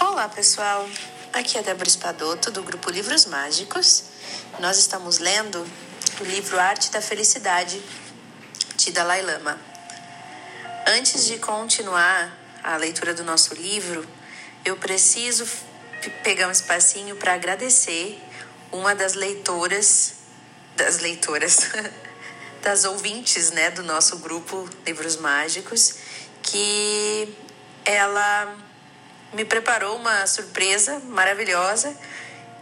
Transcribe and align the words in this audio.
Olá, 0.00 0.28
pessoal. 0.28 0.88
Aqui 1.32 1.58
é 1.58 1.62
Débora 1.62 1.88
Espadoto, 1.88 2.52
do 2.52 2.62
grupo 2.62 2.88
Livros 2.90 3.26
Mágicos. 3.26 4.04
Nós 4.60 4.78
estamos 4.78 5.18
lendo 5.18 5.66
o 6.20 6.24
livro 6.24 6.58
Arte 6.58 6.90
da 6.90 7.00
Felicidade, 7.00 7.82
de 8.76 8.92
Dalai 8.92 9.22
Lama. 9.22 9.58
Antes 10.86 11.26
de 11.26 11.38
continuar 11.38 12.32
a 12.62 12.76
leitura 12.76 13.12
do 13.12 13.24
nosso 13.24 13.54
livro, 13.54 14.06
eu 14.64 14.76
preciso 14.76 15.46
pegar 16.22 16.46
um 16.46 16.52
espacinho 16.52 17.16
para 17.16 17.34
agradecer 17.34 18.22
uma 18.70 18.94
das 18.94 19.14
leitoras, 19.14 20.14
das 20.76 20.98
leitoras, 20.98 21.70
das 22.62 22.84
ouvintes, 22.84 23.50
né, 23.50 23.70
do 23.70 23.82
nosso 23.82 24.18
grupo 24.18 24.68
Livros 24.86 25.16
Mágicos, 25.16 25.96
que 26.42 27.36
ela 27.84 28.67
me 29.32 29.44
preparou 29.44 29.96
uma 29.96 30.26
surpresa 30.26 31.00
maravilhosa, 31.06 31.94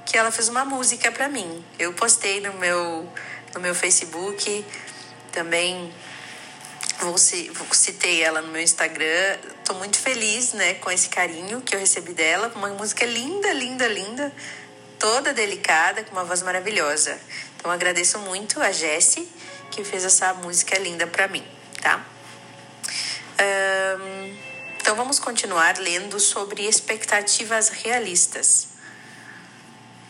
que 0.05 0.17
ela 0.17 0.31
fez 0.31 0.49
uma 0.49 0.65
música 0.65 1.11
para 1.11 1.29
mim. 1.29 1.65
Eu 1.79 1.93
postei 1.93 2.41
no 2.41 2.53
meu 2.55 3.09
no 3.55 3.61
meu 3.61 3.75
Facebook, 3.75 4.65
também 5.33 5.93
vou, 7.01 7.17
citei 7.19 8.23
ela 8.23 8.43
no 8.43 8.49
meu 8.49 8.61
Instagram. 8.61 9.39
Tô 9.65 9.75
muito 9.75 9.99
feliz, 9.99 10.53
né, 10.53 10.75
com 10.75 10.91
esse 10.91 11.09
carinho 11.09 11.61
que 11.61 11.75
eu 11.75 11.81
recebi 11.81 12.13
dela, 12.13 12.53
uma 12.55 12.69
música 12.71 13.05
linda, 13.05 13.53
linda, 13.53 13.89
linda, 13.89 14.33
toda 14.99 15.33
delicada, 15.33 16.05
com 16.05 16.13
uma 16.13 16.25
voz 16.25 16.43
maravilhosa. 16.43 17.19
Então 17.57 17.71
agradeço 17.71 18.19
muito 18.21 18.61
a 18.61 18.71
Jessie 18.71 19.29
que 19.71 19.83
fez 19.83 20.05
essa 20.05 20.33
música 20.35 20.79
linda 20.79 21.07
para 21.07 21.29
mim, 21.29 21.45
tá? 21.83 22.05
Um, 23.39 24.56
então 24.87 24.95
vamos 24.95 25.19
continuar 25.19 25.79
lendo 25.79 26.21
sobre 26.21 26.63
expectativas 26.63 27.71
realistas. 27.71 28.69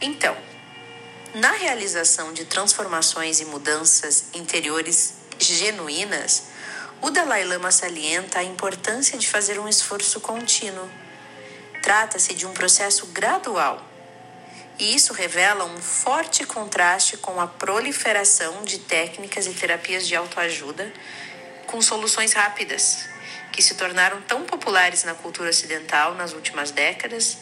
Então, 0.03 0.37
na 1.37 1.53
realização 1.53 2.35
de 2.35 2.45
transformações 2.45 3.41
e 3.41 3.47
mudanças 3.47 4.27
interiores 4.35 5.15
genuínas, 5.39 6.49
o 7.01 7.09
Dalai 7.09 7.43
Lama 7.45 7.71
salienta 7.71 8.41
a 8.41 8.45
importância 8.45 9.17
de 9.17 9.27
fazer 9.27 9.59
um 9.59 9.67
esforço 9.67 10.21
contínuo. 10.21 10.91
Trata-se 11.83 12.35
de 12.35 12.45
um 12.45 12.53
processo 12.53 13.07
gradual, 13.07 13.83
e 14.79 14.95
isso 14.95 15.15
revela 15.15 15.65
um 15.65 15.81
forte 15.81 16.45
contraste 16.45 17.17
com 17.17 17.41
a 17.41 17.47
proliferação 17.47 18.63
de 18.63 18.81
técnicas 18.81 19.47
e 19.47 19.55
terapias 19.55 20.07
de 20.07 20.15
autoajuda 20.15 20.93
com 21.67 21.81
soluções 21.81 22.35
rápidas, 22.35 23.16
que 23.53 23.63
se 23.63 23.75
tornaram 23.75 24.21
tão 24.23 24.45
populares 24.45 25.05
na 25.05 25.15
cultura 25.15 25.51
ocidental 25.51 26.15
nas 26.15 26.33
últimas 26.33 26.71
décadas 26.71 27.39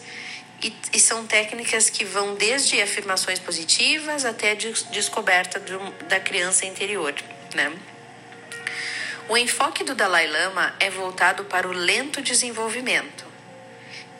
e, 0.62 0.72
e 0.92 1.00
são 1.00 1.26
técnicas 1.26 1.90
que 1.90 2.04
vão 2.04 2.34
desde 2.34 2.80
afirmações 2.80 3.38
positivas 3.38 4.24
até 4.24 4.52
a 4.52 4.54
descoberta 4.54 5.58
do, 5.60 5.78
da 6.06 6.20
criança 6.20 6.64
interior, 6.66 7.14
né? 7.54 7.72
O 9.28 9.36
enfoque 9.36 9.82
do 9.82 9.94
Dalai 9.94 10.26
Lama 10.26 10.74
é 10.78 10.90
voltado 10.90 11.44
para 11.44 11.66
o 11.66 11.72
lento 11.72 12.20
desenvolvimento 12.20 13.24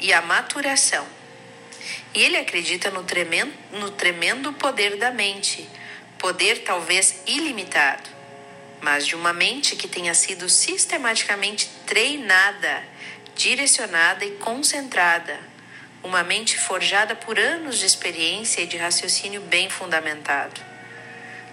e 0.01 0.13
a 0.13 0.23
maturação. 0.23 1.07
E 2.15 2.23
ele 2.23 2.37
acredita 2.37 2.91
no 2.91 3.03
tremendo, 3.03 3.53
no 3.73 3.91
tremendo 3.91 4.53
poder 4.55 4.97
da 4.97 5.11
mente, 5.11 5.69
poder 6.19 6.63
talvez 6.63 7.23
ilimitado, 7.27 8.09
mas 8.85 9.07
de 9.07 9.17
uma 9.17 9.33
mente 9.33 9.77
que 9.77 9.89
tenha 9.89 10.13
sido 10.13 10.47
sistematicamente 10.47 11.71
treinada, 11.87 12.85
direcionada 13.35 14.27
e 14.27 14.33
concentrada, 14.33 15.41
uma 16.03 16.23
mente 16.23 16.59
forjada 16.59 17.17
por 17.17 17.39
anos 17.39 17.79
de 17.79 17.87
experiência 17.87 18.61
e 18.61 18.67
de 18.67 18.77
raciocínio 18.77 19.41
bem 19.41 19.71
fundamentado. 19.71 20.61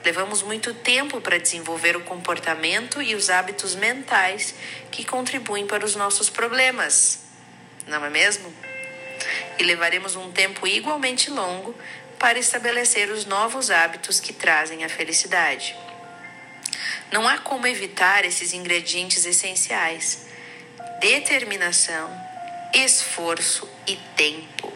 Levamos 0.04 0.42
muito 0.42 0.74
tempo 0.74 1.22
para 1.22 1.40
desenvolver 1.40 1.96
o 1.96 2.02
comportamento 2.02 3.02
e 3.02 3.16
os 3.16 3.30
hábitos 3.30 3.76
mentais 3.76 4.54
que 4.92 5.06
contribuem 5.06 5.66
para 5.66 5.86
os 5.86 5.96
nossos 5.96 6.30
problemas, 6.30 7.22
não 7.88 8.04
é 8.04 8.10
mesmo? 8.10 8.54
E 9.58 9.64
levaremos 9.64 10.18
um 10.18 10.34
tempo 10.34 10.68
igualmente 10.68 11.30
longo 11.30 11.74
para 12.20 12.38
estabelecer 12.38 13.10
os 13.10 13.26
novos 13.26 13.72
hábitos 13.72 14.20
que 14.20 14.34
trazem 14.34 14.84
a 14.84 14.90
felicidade. 14.90 15.78
Não 17.12 17.28
há 17.28 17.38
como 17.40 17.68
evitar 17.68 18.24
esses 18.24 18.54
ingredientes 18.54 19.26
essenciais: 19.26 20.28
determinação, 21.00 22.10
esforço 22.74 23.68
e 23.86 23.98
tempo. 24.16 24.72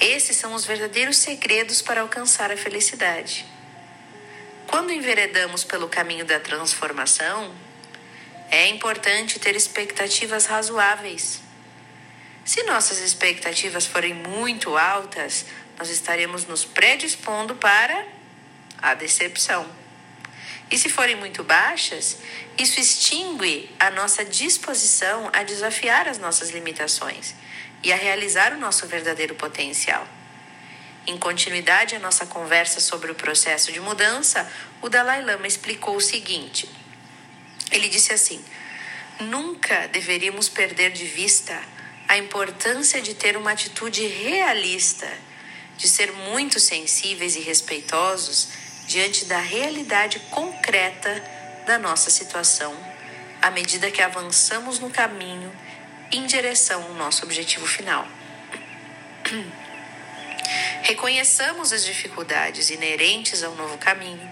Esses 0.00 0.36
são 0.36 0.54
os 0.54 0.64
verdadeiros 0.64 1.18
segredos 1.18 1.80
para 1.80 2.00
alcançar 2.00 2.50
a 2.50 2.56
felicidade. 2.56 3.46
Quando 4.66 4.92
enveredamos 4.92 5.62
pelo 5.62 5.88
caminho 5.88 6.24
da 6.24 6.40
transformação, 6.40 7.54
é 8.50 8.66
importante 8.68 9.38
ter 9.38 9.54
expectativas 9.54 10.46
razoáveis. 10.46 11.40
Se 12.44 12.62
nossas 12.64 12.98
expectativas 12.98 13.86
forem 13.86 14.14
muito 14.14 14.76
altas, 14.76 15.44
nós 15.78 15.88
estaremos 15.88 16.46
nos 16.46 16.64
predispondo 16.64 17.54
para 17.54 18.06
a 18.80 18.94
decepção. 18.94 19.79
E 20.70 20.78
se 20.78 20.88
forem 20.88 21.16
muito 21.16 21.42
baixas, 21.42 22.18
isso 22.56 22.78
extingue 22.78 23.68
a 23.78 23.90
nossa 23.90 24.24
disposição 24.24 25.28
a 25.32 25.42
desafiar 25.42 26.06
as 26.06 26.18
nossas 26.18 26.50
limitações 26.50 27.34
e 27.82 27.92
a 27.92 27.96
realizar 27.96 28.52
o 28.52 28.58
nosso 28.58 28.86
verdadeiro 28.86 29.34
potencial. 29.34 30.06
Em 31.06 31.18
continuidade 31.18 31.96
à 31.96 31.98
nossa 31.98 32.24
conversa 32.24 32.78
sobre 32.78 33.10
o 33.10 33.14
processo 33.14 33.72
de 33.72 33.80
mudança, 33.80 34.48
o 34.80 34.88
Dalai 34.88 35.22
Lama 35.22 35.46
explicou 35.46 35.96
o 35.96 36.00
seguinte: 36.00 36.68
ele 37.72 37.88
disse 37.88 38.12
assim: 38.12 38.44
nunca 39.18 39.88
deveríamos 39.88 40.48
perder 40.48 40.92
de 40.92 41.04
vista 41.04 41.60
a 42.06 42.16
importância 42.16 43.00
de 43.00 43.14
ter 43.14 43.36
uma 43.36 43.52
atitude 43.52 44.06
realista, 44.06 45.10
de 45.76 45.88
ser 45.88 46.12
muito 46.12 46.60
sensíveis 46.60 47.34
e 47.34 47.40
respeitosos 47.40 48.48
diante 48.90 49.24
da 49.24 49.38
realidade 49.38 50.18
concreta 50.32 51.22
da 51.64 51.78
nossa 51.78 52.10
situação, 52.10 52.76
à 53.40 53.48
medida 53.48 53.88
que 53.88 54.02
avançamos 54.02 54.80
no 54.80 54.90
caminho 54.90 55.52
em 56.10 56.26
direção 56.26 56.82
ao 56.82 56.94
nosso 56.94 57.24
objetivo 57.24 57.68
final. 57.68 58.04
Reconheçamos 60.82 61.72
as 61.72 61.84
dificuldades 61.84 62.68
inerentes 62.68 63.44
ao 63.44 63.54
novo 63.54 63.78
caminho, 63.78 64.28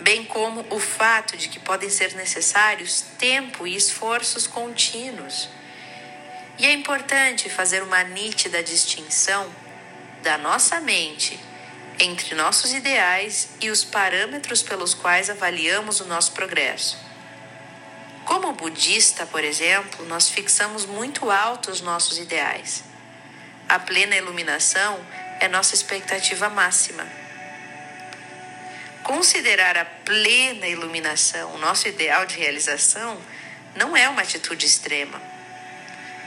bem 0.00 0.24
como 0.24 0.64
o 0.70 0.80
fato 0.80 1.36
de 1.36 1.48
que 1.48 1.60
podem 1.60 1.90
ser 1.90 2.14
necessários 2.14 3.02
tempo 3.18 3.66
e 3.66 3.76
esforços 3.76 4.46
contínuos. 4.46 5.50
E 6.58 6.64
é 6.64 6.72
importante 6.72 7.50
fazer 7.50 7.82
uma 7.82 8.02
nítida 8.04 8.62
distinção 8.62 9.54
da 10.22 10.38
nossa 10.38 10.80
mente 10.80 11.38
entre 12.00 12.34
nossos 12.34 12.72
ideais 12.72 13.50
e 13.60 13.70
os 13.70 13.84
parâmetros 13.84 14.62
pelos 14.62 14.94
quais 14.94 15.28
avaliamos 15.28 16.00
o 16.00 16.06
nosso 16.06 16.32
progresso. 16.32 16.98
Como 18.24 18.52
budista, 18.52 19.26
por 19.26 19.44
exemplo, 19.44 20.06
nós 20.06 20.28
fixamos 20.28 20.86
muito 20.86 21.30
alto 21.30 21.70
os 21.70 21.82
nossos 21.82 22.18
ideais. 22.18 22.82
A 23.68 23.78
plena 23.78 24.16
iluminação 24.16 24.98
é 25.40 25.46
nossa 25.46 25.74
expectativa 25.74 26.48
máxima. 26.48 27.06
Considerar 29.02 29.76
a 29.76 29.84
plena 29.84 30.66
iluminação 30.66 31.54
o 31.54 31.58
nosso 31.58 31.86
ideal 31.86 32.24
de 32.24 32.36
realização 32.36 33.20
não 33.74 33.96
é 33.96 34.08
uma 34.08 34.22
atitude 34.22 34.64
extrema. 34.64 35.20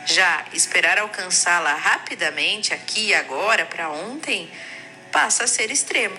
Já 0.06 0.46
esperar 0.54 1.00
alcançá-la 1.00 1.74
rapidamente, 1.76 2.74
aqui 2.74 3.08
e 3.08 3.16
agora, 3.16 3.66
para 3.66 3.90
ontem, 3.90 4.52
passa 5.14 5.44
a 5.44 5.48
ser 5.48 5.72
extremo. 5.72 6.18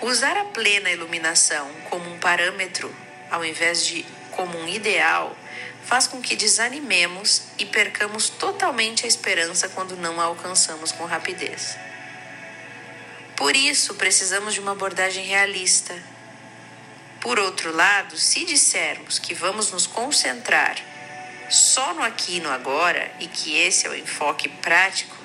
Usar 0.00 0.36
a 0.38 0.46
plena 0.46 0.90
iluminação 0.90 1.70
como 1.90 2.10
um 2.10 2.18
parâmetro, 2.18 2.92
ao 3.30 3.44
invés 3.44 3.84
de 3.86 4.04
como 4.30 4.58
um 4.58 4.66
ideal, 4.66 5.36
faz 5.84 6.06
com 6.06 6.22
que 6.22 6.34
desanimemos 6.34 7.42
e 7.58 7.66
percamos 7.66 8.30
totalmente 8.30 9.04
a 9.04 9.08
esperança 9.08 9.68
quando 9.68 9.96
não 9.96 10.18
a 10.18 10.24
alcançamos 10.24 10.90
com 10.90 11.04
rapidez. 11.04 11.76
Por 13.36 13.54
isso, 13.54 13.94
precisamos 13.94 14.54
de 14.54 14.60
uma 14.60 14.72
abordagem 14.72 15.26
realista. 15.26 15.94
Por 17.20 17.38
outro 17.38 17.70
lado, 17.74 18.16
se 18.16 18.46
dissermos 18.46 19.18
que 19.18 19.34
vamos 19.34 19.70
nos 19.70 19.86
concentrar 19.86 20.76
só 21.50 21.92
no 21.92 22.02
aqui 22.02 22.36
e 22.36 22.40
no 22.40 22.50
agora 22.50 23.12
e 23.20 23.26
que 23.26 23.58
esse 23.58 23.86
é 23.86 23.90
o 23.90 23.94
enfoque 23.94 24.48
prático, 24.48 25.19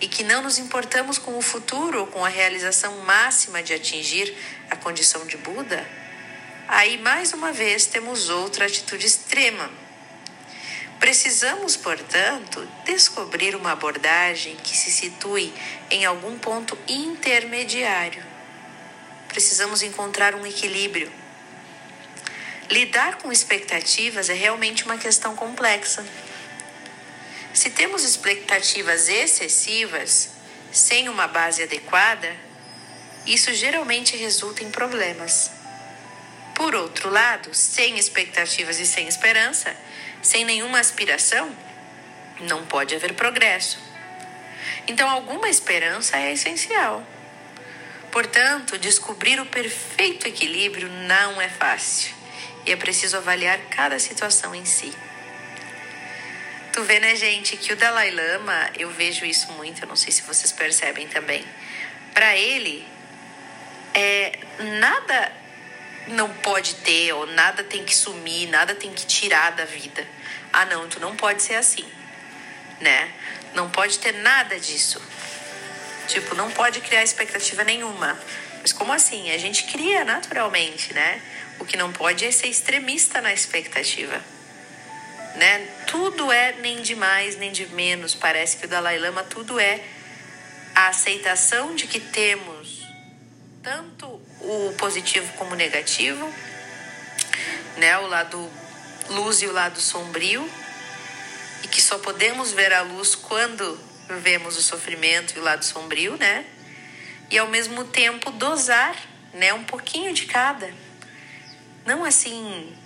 e 0.00 0.08
que 0.08 0.22
não 0.22 0.42
nos 0.42 0.58
importamos 0.58 1.18
com 1.18 1.36
o 1.36 1.42
futuro 1.42 2.00
ou 2.00 2.06
com 2.06 2.24
a 2.24 2.28
realização 2.28 2.98
máxima 2.98 3.62
de 3.62 3.72
atingir 3.72 4.36
a 4.70 4.76
condição 4.76 5.26
de 5.26 5.36
Buda, 5.36 5.86
aí 6.68 6.98
mais 6.98 7.32
uma 7.32 7.52
vez 7.52 7.86
temos 7.86 8.28
outra 8.28 8.66
atitude 8.66 9.06
extrema. 9.06 9.70
Precisamos, 10.98 11.76
portanto, 11.76 12.66
descobrir 12.84 13.54
uma 13.54 13.72
abordagem 13.72 14.56
que 14.56 14.76
se 14.76 14.90
situe 14.90 15.52
em 15.90 16.04
algum 16.04 16.38
ponto 16.38 16.76
intermediário. 16.88 18.24
Precisamos 19.28 19.82
encontrar 19.82 20.34
um 20.34 20.46
equilíbrio. 20.46 21.12
Lidar 22.70 23.18
com 23.18 23.30
expectativas 23.30 24.28
é 24.30 24.34
realmente 24.34 24.84
uma 24.84 24.96
questão 24.96 25.36
complexa. 25.36 26.04
Se 27.56 27.70
temos 27.70 28.04
expectativas 28.04 29.08
excessivas, 29.08 30.28
sem 30.70 31.08
uma 31.08 31.26
base 31.26 31.62
adequada, 31.62 32.36
isso 33.24 33.54
geralmente 33.54 34.14
resulta 34.14 34.62
em 34.62 34.70
problemas. 34.70 35.50
Por 36.54 36.74
outro 36.74 37.08
lado, 37.08 37.54
sem 37.54 37.96
expectativas 37.96 38.78
e 38.78 38.84
sem 38.84 39.08
esperança, 39.08 39.74
sem 40.20 40.44
nenhuma 40.44 40.78
aspiração, 40.78 41.50
não 42.40 42.66
pode 42.66 42.94
haver 42.94 43.14
progresso. 43.14 43.78
Então, 44.86 45.08
alguma 45.08 45.48
esperança 45.48 46.18
é 46.18 46.34
essencial. 46.34 47.02
Portanto, 48.12 48.76
descobrir 48.76 49.40
o 49.40 49.46
perfeito 49.46 50.28
equilíbrio 50.28 50.90
não 50.90 51.40
é 51.40 51.48
fácil 51.48 52.14
e 52.66 52.72
é 52.72 52.76
preciso 52.76 53.16
avaliar 53.16 53.58
cada 53.70 53.98
situação 53.98 54.54
em 54.54 54.66
si. 54.66 54.92
Tu 56.76 56.82
vê, 56.82 57.00
né, 57.00 57.16
gente, 57.16 57.56
que 57.56 57.72
o 57.72 57.76
Dalai 57.76 58.10
Lama, 58.10 58.70
eu 58.78 58.90
vejo 58.90 59.24
isso 59.24 59.50
muito, 59.52 59.82
eu 59.82 59.88
não 59.88 59.96
sei 59.96 60.12
se 60.12 60.20
vocês 60.20 60.52
percebem 60.52 61.08
também. 61.08 61.42
Para 62.12 62.36
ele, 62.36 62.86
é, 63.94 64.38
nada 64.78 65.32
não 66.08 66.28
pode 66.28 66.74
ter, 66.74 67.14
ou 67.14 67.26
nada 67.28 67.64
tem 67.64 67.82
que 67.82 67.96
sumir, 67.96 68.50
nada 68.50 68.74
tem 68.74 68.92
que 68.92 69.06
tirar 69.06 69.52
da 69.52 69.64
vida. 69.64 70.06
Ah, 70.52 70.66
não, 70.66 70.86
tu 70.86 71.00
não 71.00 71.16
pode 71.16 71.42
ser 71.42 71.54
assim, 71.54 71.88
né? 72.78 73.10
Não 73.54 73.70
pode 73.70 73.98
ter 73.98 74.12
nada 74.12 74.60
disso. 74.60 75.00
Tipo, 76.06 76.34
não 76.34 76.50
pode 76.50 76.82
criar 76.82 77.02
expectativa 77.02 77.64
nenhuma. 77.64 78.20
Mas 78.60 78.74
como 78.74 78.92
assim? 78.92 79.30
A 79.30 79.38
gente 79.38 79.64
cria 79.64 80.04
naturalmente, 80.04 80.92
né? 80.92 81.22
O 81.58 81.64
que 81.64 81.78
não 81.78 81.90
pode 81.90 82.26
é 82.26 82.30
ser 82.30 82.48
extremista 82.48 83.22
na 83.22 83.32
expectativa 83.32 84.35
né? 85.36 85.58
Tudo 85.86 86.32
é 86.32 86.52
nem 86.52 86.82
de 86.82 86.94
mais 86.94 87.36
nem 87.36 87.52
de 87.52 87.66
menos. 87.68 88.14
Parece 88.14 88.56
que 88.56 88.66
o 88.66 88.68
Dalai 88.68 88.98
Lama 88.98 89.22
tudo 89.24 89.58
é 89.60 89.82
a 90.74 90.88
aceitação 90.88 91.74
de 91.74 91.86
que 91.86 92.00
temos 92.00 92.86
tanto 93.62 94.06
o 94.40 94.74
positivo 94.78 95.32
como 95.34 95.52
o 95.52 95.56
negativo, 95.56 96.32
né? 97.76 97.98
O 97.98 98.06
lado 98.06 98.50
luz 99.08 99.42
e 99.42 99.46
o 99.46 99.52
lado 99.52 99.80
sombrio, 99.80 100.48
e 101.62 101.68
que 101.68 101.80
só 101.80 101.98
podemos 101.98 102.52
ver 102.52 102.72
a 102.72 102.82
luz 102.82 103.14
quando 103.14 103.78
vemos 104.20 104.56
o 104.56 104.62
sofrimento 104.62 105.34
e 105.36 105.38
o 105.38 105.42
lado 105.42 105.64
sombrio, 105.64 106.16
né? 106.16 106.44
E 107.30 107.38
ao 107.38 107.48
mesmo 107.48 107.84
tempo 107.84 108.30
dosar, 108.30 108.96
né, 109.32 109.52
um 109.52 109.64
pouquinho 109.64 110.12
de 110.12 110.26
cada. 110.26 110.72
Não 111.84 112.04
assim, 112.04 112.76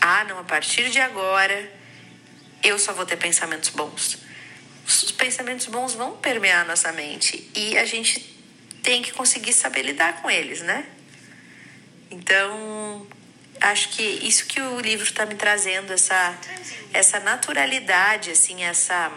ah, 0.00 0.24
não, 0.24 0.38
a 0.38 0.44
partir 0.44 0.90
de 0.90 1.00
agora 1.00 1.79
eu 2.62 2.78
só 2.78 2.92
vou 2.92 3.06
ter 3.06 3.16
pensamentos 3.16 3.70
bons. 3.70 4.18
Os 4.86 5.10
pensamentos 5.12 5.66
bons 5.66 5.94
vão 5.94 6.16
permear 6.16 6.66
nossa 6.66 6.92
mente 6.92 7.50
e 7.54 7.78
a 7.78 7.84
gente 7.84 8.20
tem 8.82 9.02
que 9.02 9.12
conseguir 9.12 9.52
saber 9.52 9.82
lidar 9.82 10.20
com 10.20 10.30
eles, 10.30 10.60
né? 10.62 10.86
Então, 12.10 13.06
acho 13.60 13.90
que 13.90 14.02
isso 14.02 14.46
que 14.46 14.60
o 14.60 14.80
livro 14.80 15.04
está 15.04 15.24
me 15.26 15.34
trazendo, 15.34 15.92
essa, 15.92 16.36
essa 16.92 17.20
naturalidade, 17.20 18.30
assim, 18.30 18.64
essa 18.64 19.12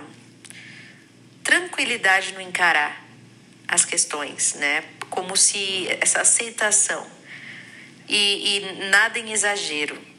tranquilidade 1.44 2.34
no 2.34 2.42
encarar 2.42 3.04
as 3.68 3.84
questões, 3.84 4.54
né? 4.54 4.84
Como 5.10 5.36
se 5.36 5.88
essa 6.00 6.22
aceitação 6.22 7.06
e, 8.08 8.58
e 8.58 8.90
nada 8.90 9.18
em 9.18 9.32
exagero 9.32 10.13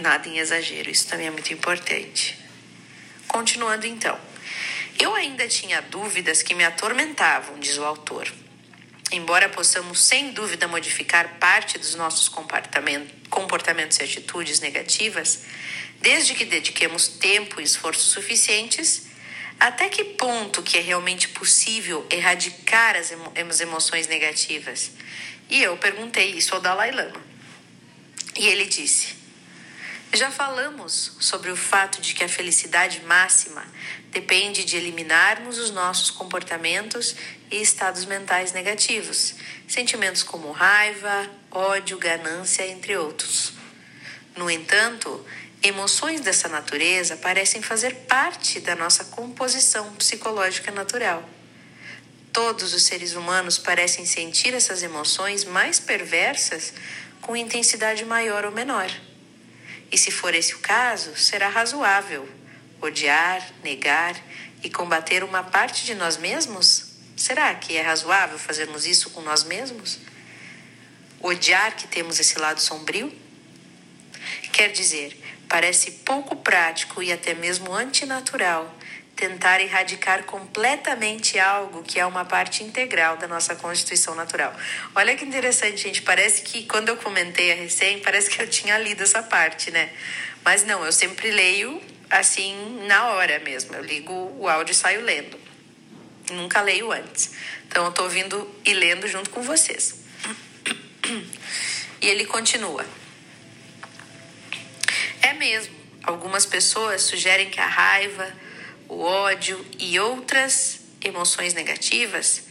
Nada 0.00 0.28
em 0.28 0.38
exagero, 0.38 0.90
isso 0.90 1.08
também 1.08 1.26
é 1.26 1.30
muito 1.30 1.52
importante. 1.52 2.38
Continuando 3.26 3.86
então. 3.86 4.18
Eu 4.98 5.14
ainda 5.14 5.46
tinha 5.46 5.80
dúvidas 5.80 6.42
que 6.42 6.54
me 6.54 6.64
atormentavam, 6.64 7.58
diz 7.58 7.78
o 7.78 7.84
autor. 7.84 8.32
Embora 9.10 9.48
possamos 9.48 10.00
sem 10.00 10.32
dúvida 10.32 10.68
modificar 10.68 11.38
parte 11.38 11.78
dos 11.78 11.94
nossos 11.94 12.28
comportamentos 12.28 13.98
e 13.98 14.02
atitudes 14.02 14.60
negativas, 14.60 15.44
desde 16.00 16.34
que 16.34 16.44
dediquemos 16.44 17.08
tempo 17.08 17.60
e 17.60 17.64
esforços 17.64 18.10
suficientes, 18.10 19.06
até 19.58 19.88
que 19.88 20.04
ponto 20.04 20.62
que 20.62 20.78
é 20.78 20.80
realmente 20.80 21.28
possível 21.28 22.06
erradicar 22.10 22.96
as, 22.96 23.10
emo 23.10 23.32
as 23.34 23.60
emoções 23.60 24.06
negativas? 24.06 24.92
E 25.48 25.62
eu 25.62 25.76
perguntei 25.76 26.30
isso 26.30 26.54
ao 26.54 26.60
Dalai 26.60 26.92
Lama. 26.92 27.20
E 28.36 28.46
ele 28.46 28.66
disse: 28.66 29.17
já 30.12 30.30
falamos 30.30 31.12
sobre 31.20 31.50
o 31.50 31.56
fato 31.56 32.00
de 32.00 32.14
que 32.14 32.24
a 32.24 32.28
felicidade 32.28 33.02
máxima 33.02 33.64
depende 34.10 34.64
de 34.64 34.76
eliminarmos 34.76 35.58
os 35.58 35.70
nossos 35.70 36.10
comportamentos 36.10 37.14
e 37.50 37.60
estados 37.60 38.06
mentais 38.06 38.52
negativos, 38.52 39.34
sentimentos 39.66 40.22
como 40.22 40.50
raiva, 40.50 41.28
ódio, 41.50 41.98
ganância, 41.98 42.66
entre 42.66 42.96
outros. 42.96 43.52
No 44.34 44.50
entanto, 44.50 45.24
emoções 45.62 46.20
dessa 46.20 46.48
natureza 46.48 47.16
parecem 47.16 47.60
fazer 47.60 47.94
parte 48.06 48.60
da 48.60 48.74
nossa 48.74 49.04
composição 49.04 49.94
psicológica 49.96 50.70
natural. 50.70 51.28
Todos 52.32 52.72
os 52.72 52.84
seres 52.84 53.14
humanos 53.14 53.58
parecem 53.58 54.06
sentir 54.06 54.54
essas 54.54 54.82
emoções 54.82 55.44
mais 55.44 55.78
perversas 55.78 56.72
com 57.20 57.36
intensidade 57.36 58.04
maior 58.04 58.44
ou 58.44 58.52
menor. 58.52 58.88
E 59.90 59.96
se 59.96 60.10
for 60.10 60.34
esse 60.34 60.54
o 60.54 60.58
caso, 60.58 61.16
será 61.16 61.48
razoável 61.48 62.28
odiar, 62.80 63.50
negar 63.62 64.16
e 64.62 64.70
combater 64.70 65.24
uma 65.24 65.42
parte 65.42 65.84
de 65.84 65.94
nós 65.94 66.16
mesmos? 66.16 66.92
Será 67.16 67.54
que 67.54 67.76
é 67.76 67.82
razoável 67.82 68.38
fazermos 68.38 68.86
isso 68.86 69.10
com 69.10 69.20
nós 69.20 69.44
mesmos? 69.44 69.98
Odiar 71.20 71.74
que 71.74 71.88
temos 71.88 72.20
esse 72.20 72.38
lado 72.38 72.60
sombrio? 72.60 73.12
Quer 74.52 74.70
dizer, 74.70 75.20
parece 75.48 75.90
pouco 75.90 76.36
prático 76.36 77.02
e 77.02 77.12
até 77.12 77.34
mesmo 77.34 77.72
antinatural 77.72 78.77
tentar 79.18 79.60
erradicar 79.60 80.22
completamente 80.22 81.40
algo 81.40 81.82
que 81.82 81.98
é 81.98 82.06
uma 82.06 82.24
parte 82.24 82.62
integral 82.62 83.16
da 83.16 83.26
nossa 83.26 83.56
constituição 83.56 84.14
natural. 84.14 84.54
Olha 84.94 85.16
que 85.16 85.24
interessante, 85.24 85.82
gente. 85.82 86.02
Parece 86.02 86.42
que 86.42 86.62
quando 86.66 86.88
eu 86.88 86.96
comentei 86.96 87.50
a 87.50 87.56
recém, 87.56 87.98
parece 87.98 88.30
que 88.30 88.40
eu 88.40 88.48
tinha 88.48 88.78
lido 88.78 89.02
essa 89.02 89.20
parte, 89.20 89.72
né? 89.72 89.90
Mas 90.44 90.64
não, 90.64 90.84
eu 90.84 90.92
sempre 90.92 91.32
leio 91.32 91.82
assim 92.08 92.86
na 92.86 93.08
hora 93.08 93.40
mesmo. 93.40 93.74
Eu 93.74 93.82
ligo 93.82 94.12
o 94.38 94.48
áudio 94.48 94.70
e 94.70 94.74
saio 94.76 95.00
lendo. 95.00 95.36
Nunca 96.30 96.60
leio 96.60 96.92
antes. 96.92 97.32
Então 97.66 97.86
eu 97.86 97.90
tô 97.90 98.04
ouvindo 98.04 98.48
e 98.64 98.72
lendo 98.72 99.08
junto 99.08 99.30
com 99.30 99.42
vocês. 99.42 99.96
E 102.00 102.06
ele 102.06 102.24
continua. 102.24 102.86
É 105.20 105.32
mesmo. 105.32 105.76
Algumas 106.04 106.46
pessoas 106.46 107.02
sugerem 107.02 107.50
que 107.50 107.58
a 107.58 107.66
raiva 107.66 108.32
o 108.88 109.02
ódio 109.02 109.64
e 109.78 110.00
outras 110.00 110.80
emoções 111.04 111.52
negativas 111.52 112.44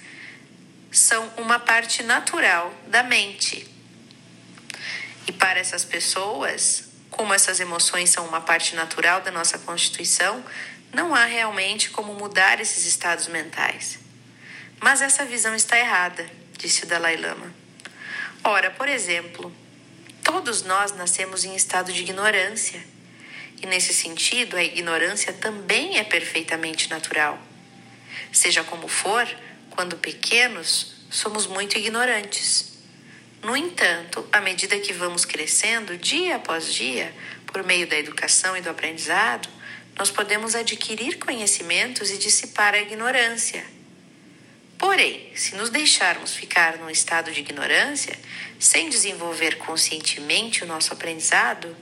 são 0.92 1.28
uma 1.38 1.60
parte 1.60 2.04
natural 2.04 2.74
da 2.88 3.04
mente. 3.04 3.68
E 5.28 5.32
para 5.32 5.60
essas 5.60 5.84
pessoas, 5.84 6.90
como 7.10 7.34
essas 7.34 7.60
emoções 7.60 8.10
são 8.12 8.26
uma 8.26 8.40
parte 8.40 8.76
natural 8.76 9.22
da 9.22 9.32
nossa 9.32 9.58
constituição, 9.60 10.44
não 10.94 11.14
há 11.14 11.26
realmente 11.26 11.90
como 11.90 12.14
mudar 12.14 12.62
esses 12.62 12.86
estados 12.86 13.28
mentais. 13.28 14.00
Mas 14.80 15.02
essa 15.02 15.26
visão 15.26 15.56
está 15.56 15.78
errada, 15.78 16.26
disse 16.58 16.84
o 16.84 16.88
Dalai 16.88 17.18
Lama. 17.18 17.54
Ora, 18.44 18.72
por 18.72 18.88
exemplo, 18.88 19.54
todos 20.24 20.62
nós 20.62 20.96
nascemos 20.96 21.44
em 21.44 21.56
estado 21.56 21.92
de 21.92 22.02
ignorância 22.02 22.82
e 23.62 23.66
nesse 23.66 23.94
sentido, 23.94 24.56
a 24.56 24.64
ignorância 24.64 25.34
também 25.34 25.98
é 25.98 26.04
perfeitamente 26.04 26.90
natural. 26.90 27.42
Seja 28.32 28.64
como 28.64 28.88
for, 28.88 29.28
quando 29.72 29.98
pequenos, 29.98 30.96
somos 31.10 31.48
muito 31.48 31.78
ignorantes. 31.78 32.78
No 33.42 33.56
entanto, 33.56 34.28
à 34.32 34.42
medida 34.42 34.80
que 34.80 34.94
vamos 34.94 35.26
crescendo, 35.26 35.98
dia 35.98 36.36
após 36.36 36.74
dia, 36.74 37.14
por 37.46 37.64
meio 37.64 37.88
da 37.88 37.98
educação 37.98 38.56
e 38.58 38.62
do 38.62 38.70
aprendizado, 38.70 39.48
nós 39.98 40.12
podemos 40.12 40.54
adquirir 40.54 41.18
conhecimentos 41.18 42.12
e 42.12 42.18
dissipar 42.18 42.74
a 42.74 42.80
ignorância. 42.80 43.66
Porém, 44.78 45.32
se 45.34 45.56
nos 45.56 45.72
deixarmos 45.72 46.36
ficar 46.36 46.78
num 46.78 46.90
estado 46.90 47.32
de 47.32 47.40
ignorância, 47.40 48.16
sem 48.60 48.90
desenvolver 48.90 49.58
conscientemente 49.58 50.64
o 50.64 50.68
nosso 50.68 50.94
aprendizado, 50.94 51.76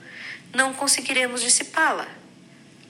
não 0.54 0.72
conseguiremos 0.72 1.42
dissipá-la. 1.42 2.06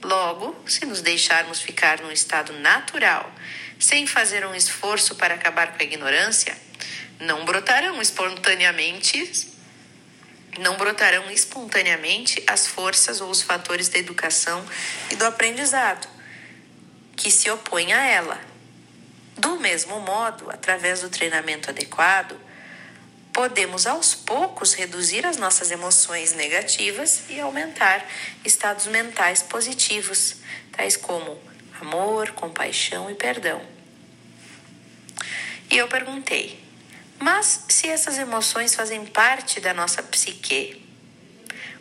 Logo, 0.03 0.57
se 0.67 0.85
nos 0.85 1.01
deixarmos 1.01 1.61
ficar 1.61 2.01
num 2.01 2.13
estado 2.13 2.53
natural, 2.53 3.33
sem 3.79 4.07
fazer 4.07 4.47
um 4.47 4.55
esforço 4.55 5.15
para 5.17 5.35
acabar 5.35 5.73
com 5.73 5.83
a 5.83 5.85
ignorância, 5.85 6.57
não 7.19 7.45
brotarão 7.45 8.01
espontaneamente 8.01 9.55
não 10.59 10.77
brotarão 10.77 11.31
espontaneamente 11.31 12.43
as 12.47 12.67
forças 12.67 13.21
ou 13.21 13.31
os 13.31 13.43
fatores 13.43 13.89
da 13.89 13.99
educação 13.99 14.65
e 15.11 15.17
do 15.17 15.27
aprendizado 15.27 16.09
que 17.15 17.31
se 17.31 17.51
opõem 17.51 17.93
a 17.93 18.05
ela. 18.05 18.41
Do 19.37 19.59
mesmo 19.59 20.01
modo, 20.01 20.51
através 20.51 21.01
do 21.01 21.11
treinamento 21.11 21.71
adequado, 21.71 22.39
podemos 23.37 23.87
aos 23.87 24.15
poucos 24.15 24.73
reduzir 24.73 25.27
as 25.27 25.37
nossas 25.37 25.71
emoções 25.71 26.33
negativas 26.33 27.25
e 27.29 27.39
aumentar 27.39 28.03
estados 28.43 28.87
mentais 28.87 29.43
positivos, 29.43 30.37
tais 30.73 30.97
como 30.97 31.39
amor, 31.79 32.31
compaixão 32.31 33.11
e 33.11 33.15
perdão. 33.15 33.61
E 35.71 35.77
eu 35.77 35.87
perguntei: 35.87 36.59
mas 37.19 37.67
se 37.69 37.87
essas 37.87 38.17
emoções 38.17 38.75
fazem 38.75 39.05
parte 39.05 39.61
da 39.61 39.75
nossa 39.75 40.03
psique, 40.03 40.83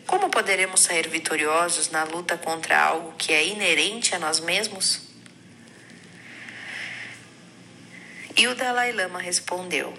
como 0.05 0.29
poderemos 0.29 0.81
sair 0.81 1.07
vitoriosos 1.07 1.89
na 1.89 2.03
luta 2.03 2.38
contra 2.38 2.77
algo 2.77 3.13
que 3.17 3.31
é 3.31 3.47
inerente 3.47 4.13
a 4.13 4.19
nós 4.19 4.41
mesmos? 4.41 5.03
E 8.35 8.45
o 8.45 8.55
Dalai 8.55 8.91
Lama 8.91 9.19
respondeu: 9.19 9.97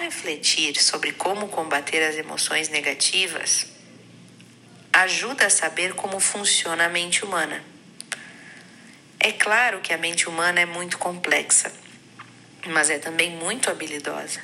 refletir 0.00 0.76
sobre 0.82 1.12
como 1.12 1.48
combater 1.48 2.02
as 2.02 2.16
emoções 2.16 2.68
negativas, 2.68 3.66
ajuda 4.92 5.46
a 5.46 5.50
saber 5.50 5.94
como 5.94 6.18
funciona 6.18 6.86
a 6.86 6.88
mente 6.88 7.24
humana. 7.24 7.62
É 9.20 9.30
claro 9.32 9.80
que 9.80 9.92
a 9.92 9.98
mente 9.98 10.28
humana 10.28 10.60
é 10.60 10.66
muito 10.66 10.98
complexa 10.98 11.70
mas 12.68 12.90
é 12.90 12.98
também 12.98 13.30
muito 13.30 13.70
habilidosa. 13.70 14.40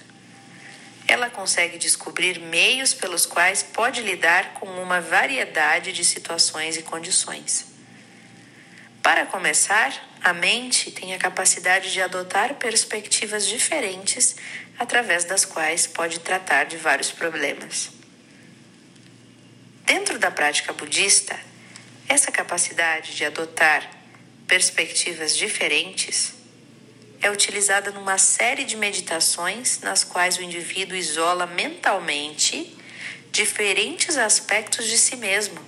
Ela 1.06 1.30
consegue 1.30 1.78
descobrir 1.78 2.40
meios 2.40 2.92
pelos 2.92 3.26
quais 3.26 3.62
pode 3.62 4.02
lidar 4.02 4.54
com 4.54 4.66
uma 4.66 5.00
variedade 5.00 5.92
de 5.92 6.04
situações 6.04 6.76
e 6.76 6.82
condições. 6.82 7.66
Para 9.02 9.24
começar, 9.26 9.92
a 10.20 10.32
mente 10.32 10.90
tem 10.90 11.14
a 11.14 11.18
capacidade 11.18 11.92
de 11.92 12.02
adotar 12.02 12.54
perspectivas 12.54 13.46
diferentes 13.46 14.34
através 14.78 15.24
das 15.24 15.44
quais 15.44 15.86
pode 15.86 16.20
tratar 16.20 16.64
de 16.64 16.76
vários 16.76 17.10
problemas. 17.10 17.90
Dentro 19.84 20.18
da 20.18 20.30
prática 20.30 20.72
budista, 20.72 21.38
essa 22.08 22.30
capacidade 22.30 23.14
de 23.14 23.24
adotar 23.24 23.88
perspectivas 24.46 25.36
diferentes 25.36 26.34
é 27.20 27.30
utilizada 27.30 27.90
numa 27.90 28.18
série 28.18 28.64
de 28.64 28.76
meditações 28.76 29.80
nas 29.80 30.04
quais 30.04 30.38
o 30.38 30.42
indivíduo 30.42 30.96
isola 30.96 31.46
mentalmente 31.46 32.76
diferentes 33.32 34.16
aspectos 34.16 34.86
de 34.86 34.96
si 34.96 35.16
mesmo 35.16 35.58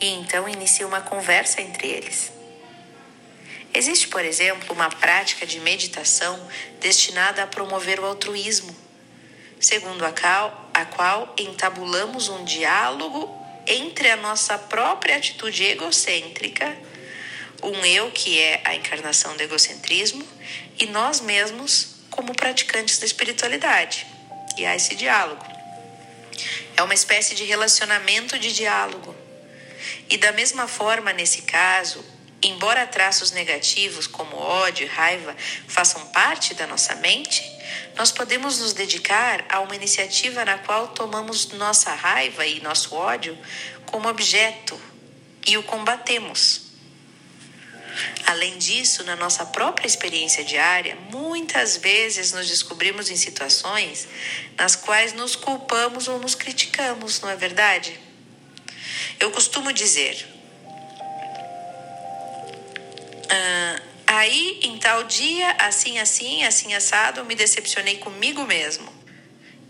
e 0.00 0.06
então 0.06 0.48
inicia 0.48 0.86
uma 0.86 1.00
conversa 1.00 1.60
entre 1.60 1.88
eles. 1.88 2.39
Existe, 3.72 4.08
por 4.08 4.24
exemplo, 4.24 4.74
uma 4.74 4.88
prática 4.88 5.46
de 5.46 5.60
meditação 5.60 6.48
destinada 6.80 7.42
a 7.42 7.46
promover 7.46 8.00
o 8.00 8.04
altruísmo, 8.04 8.74
segundo 9.60 10.04
a 10.04 10.12
qual, 10.12 10.70
a 10.74 10.84
qual 10.84 11.34
entabulamos 11.38 12.28
um 12.28 12.44
diálogo 12.44 13.38
entre 13.66 14.10
a 14.10 14.16
nossa 14.16 14.58
própria 14.58 15.16
atitude 15.16 15.64
egocêntrica 15.64 16.76
um 17.62 17.84
eu 17.84 18.10
que 18.10 18.38
é 18.40 18.60
a 18.64 18.74
encarnação 18.74 19.36
do 19.36 19.42
egocentrismo 19.42 20.26
e 20.78 20.86
nós 20.86 21.20
mesmos 21.20 21.96
como 22.10 22.34
praticantes 22.34 22.98
da 22.98 23.06
espiritualidade. 23.06 24.06
E 24.56 24.64
há 24.64 24.74
esse 24.74 24.94
diálogo. 24.94 25.44
É 26.76 26.82
uma 26.82 26.94
espécie 26.94 27.34
de 27.34 27.44
relacionamento 27.44 28.38
de 28.38 28.52
diálogo. 28.52 29.14
E 30.08 30.16
da 30.16 30.32
mesma 30.32 30.66
forma, 30.66 31.12
nesse 31.12 31.42
caso, 31.42 32.04
embora 32.42 32.86
traços 32.86 33.32
negativos 33.32 34.06
como 34.06 34.36
ódio 34.36 34.86
e 34.86 34.88
raiva 34.88 35.36
façam 35.68 36.06
parte 36.06 36.54
da 36.54 36.66
nossa 36.66 36.94
mente, 36.96 37.42
nós 37.96 38.10
podemos 38.10 38.58
nos 38.58 38.72
dedicar 38.72 39.44
a 39.48 39.60
uma 39.60 39.76
iniciativa 39.76 40.44
na 40.44 40.58
qual 40.58 40.88
tomamos 40.88 41.48
nossa 41.48 41.92
raiva 41.92 42.46
e 42.46 42.60
nosso 42.60 42.94
ódio 42.94 43.36
como 43.86 44.08
objeto 44.08 44.80
e 45.46 45.56
o 45.58 45.62
combatemos. 45.62 46.70
Além 48.26 48.56
disso, 48.58 49.02
na 49.02 49.16
nossa 49.16 49.44
própria 49.46 49.86
experiência 49.86 50.44
diária, 50.44 50.96
muitas 51.10 51.76
vezes 51.76 52.32
nos 52.32 52.48
descobrimos 52.48 53.10
em 53.10 53.16
situações 53.16 54.06
nas 54.56 54.76
quais 54.76 55.12
nos 55.12 55.34
culpamos 55.34 56.06
ou 56.06 56.18
nos 56.20 56.34
criticamos, 56.34 57.20
não 57.20 57.28
é 57.28 57.36
verdade? 57.36 57.98
Eu 59.18 59.30
costumo 59.32 59.72
dizer. 59.72 60.29
Ah, 63.30 63.80
aí, 64.06 64.58
em 64.62 64.76
tal 64.78 65.04
dia, 65.04 65.52
assim, 65.60 65.98
assim, 65.98 66.44
assim, 66.44 66.74
assado, 66.74 67.24
me 67.24 67.36
decepcionei 67.36 67.98
comigo 67.98 68.44
mesmo. 68.44 68.92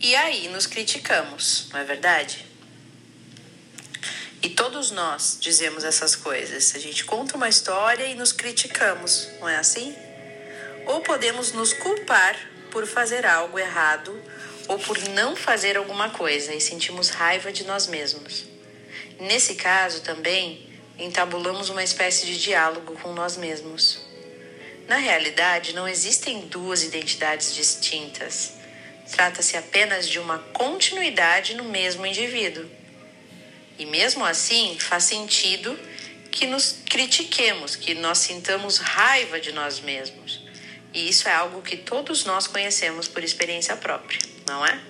E 0.00 0.16
aí 0.16 0.48
nos 0.48 0.66
criticamos, 0.66 1.68
não 1.70 1.78
é 1.78 1.84
verdade? 1.84 2.46
E 4.42 4.48
todos 4.48 4.90
nós 4.90 5.36
dizemos 5.38 5.84
essas 5.84 6.16
coisas. 6.16 6.74
A 6.74 6.78
gente 6.78 7.04
conta 7.04 7.36
uma 7.36 7.50
história 7.50 8.06
e 8.06 8.14
nos 8.14 8.32
criticamos, 8.32 9.28
não 9.38 9.46
é 9.46 9.56
assim? 9.56 9.94
Ou 10.86 11.02
podemos 11.02 11.52
nos 11.52 11.74
culpar 11.74 12.34
por 12.70 12.86
fazer 12.86 13.26
algo 13.26 13.58
errado 13.58 14.18
ou 14.68 14.78
por 14.78 14.96
não 15.10 15.36
fazer 15.36 15.76
alguma 15.76 16.08
coisa 16.08 16.54
e 16.54 16.60
sentimos 16.60 17.10
raiva 17.10 17.52
de 17.52 17.64
nós 17.64 17.86
mesmos. 17.86 18.46
Nesse 19.18 19.56
caso 19.56 20.00
também 20.00 20.69
entabulamos 21.00 21.70
uma 21.70 21.82
espécie 21.82 22.26
de 22.26 22.38
diálogo 22.38 22.94
com 23.00 23.12
nós 23.12 23.36
mesmos. 23.36 24.00
Na 24.86 24.96
realidade, 24.96 25.72
não 25.72 25.88
existem 25.88 26.40
duas 26.42 26.82
identidades 26.82 27.54
distintas. 27.54 28.52
Trata-se 29.10 29.56
apenas 29.56 30.08
de 30.08 30.18
uma 30.18 30.38
continuidade 30.38 31.54
no 31.54 31.64
mesmo 31.64 32.04
indivíduo. 32.04 32.68
E 33.78 33.86
mesmo 33.86 34.24
assim, 34.24 34.76
faz 34.78 35.04
sentido 35.04 35.78
que 36.30 36.46
nos 36.46 36.76
critiquemos, 36.88 37.74
que 37.74 37.94
nós 37.94 38.18
sintamos 38.18 38.78
raiva 38.78 39.40
de 39.40 39.52
nós 39.52 39.80
mesmos. 39.80 40.44
E 40.92 41.08
isso 41.08 41.28
é 41.28 41.32
algo 41.32 41.62
que 41.62 41.76
todos 41.76 42.24
nós 42.24 42.46
conhecemos 42.46 43.08
por 43.08 43.24
experiência 43.24 43.76
própria, 43.76 44.20
não 44.46 44.64
é? 44.66 44.80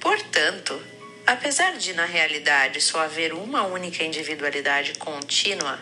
Portanto, 0.00 0.80
apesar 1.26 1.76
de 1.76 1.92
na 1.92 2.04
realidade 2.04 2.80
só 2.80 3.00
haver 3.00 3.32
uma 3.32 3.64
única 3.64 4.02
individualidade 4.02 4.94
contínua, 4.94 5.78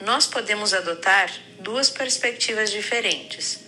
nós 0.00 0.26
podemos 0.26 0.74
adotar 0.74 1.30
duas 1.60 1.88
perspectivas 1.90 2.70
diferentes. 2.70 3.60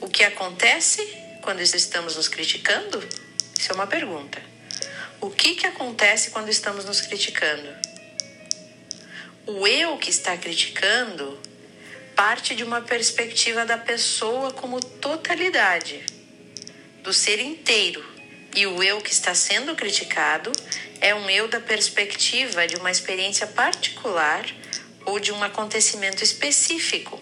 O 0.00 0.08
que 0.08 0.24
acontece 0.24 1.06
quando 1.42 1.60
estamos 1.60 2.16
nos 2.16 2.28
criticando? 2.28 3.02
Isso 3.58 3.70
é 3.70 3.74
uma 3.74 3.86
pergunta. 3.86 4.42
O 5.20 5.30
que, 5.30 5.54
que 5.54 5.66
acontece 5.66 6.30
quando 6.30 6.48
estamos 6.48 6.84
nos 6.84 7.00
criticando? 7.00 7.68
O 9.46 9.66
eu 9.66 9.96
que 9.96 10.10
está 10.10 10.36
criticando 10.36 11.40
parte 12.16 12.54
de 12.54 12.64
uma 12.64 12.80
perspectiva 12.80 13.64
da 13.64 13.78
pessoa 13.78 14.52
como 14.52 14.80
totalidade, 14.80 16.04
do 17.02 17.12
ser 17.12 17.40
inteiro. 17.40 18.04
E 18.54 18.66
o 18.66 18.82
eu 18.82 19.00
que 19.00 19.12
está 19.12 19.34
sendo 19.34 19.74
criticado 19.74 20.52
é 21.00 21.14
um 21.14 21.28
eu 21.30 21.48
da 21.48 21.60
perspectiva 21.60 22.66
de 22.66 22.76
uma 22.76 22.90
experiência 22.90 23.46
particular 23.46 24.44
ou 25.06 25.18
de 25.18 25.32
um 25.32 25.42
acontecimento 25.42 26.22
específico. 26.22 27.20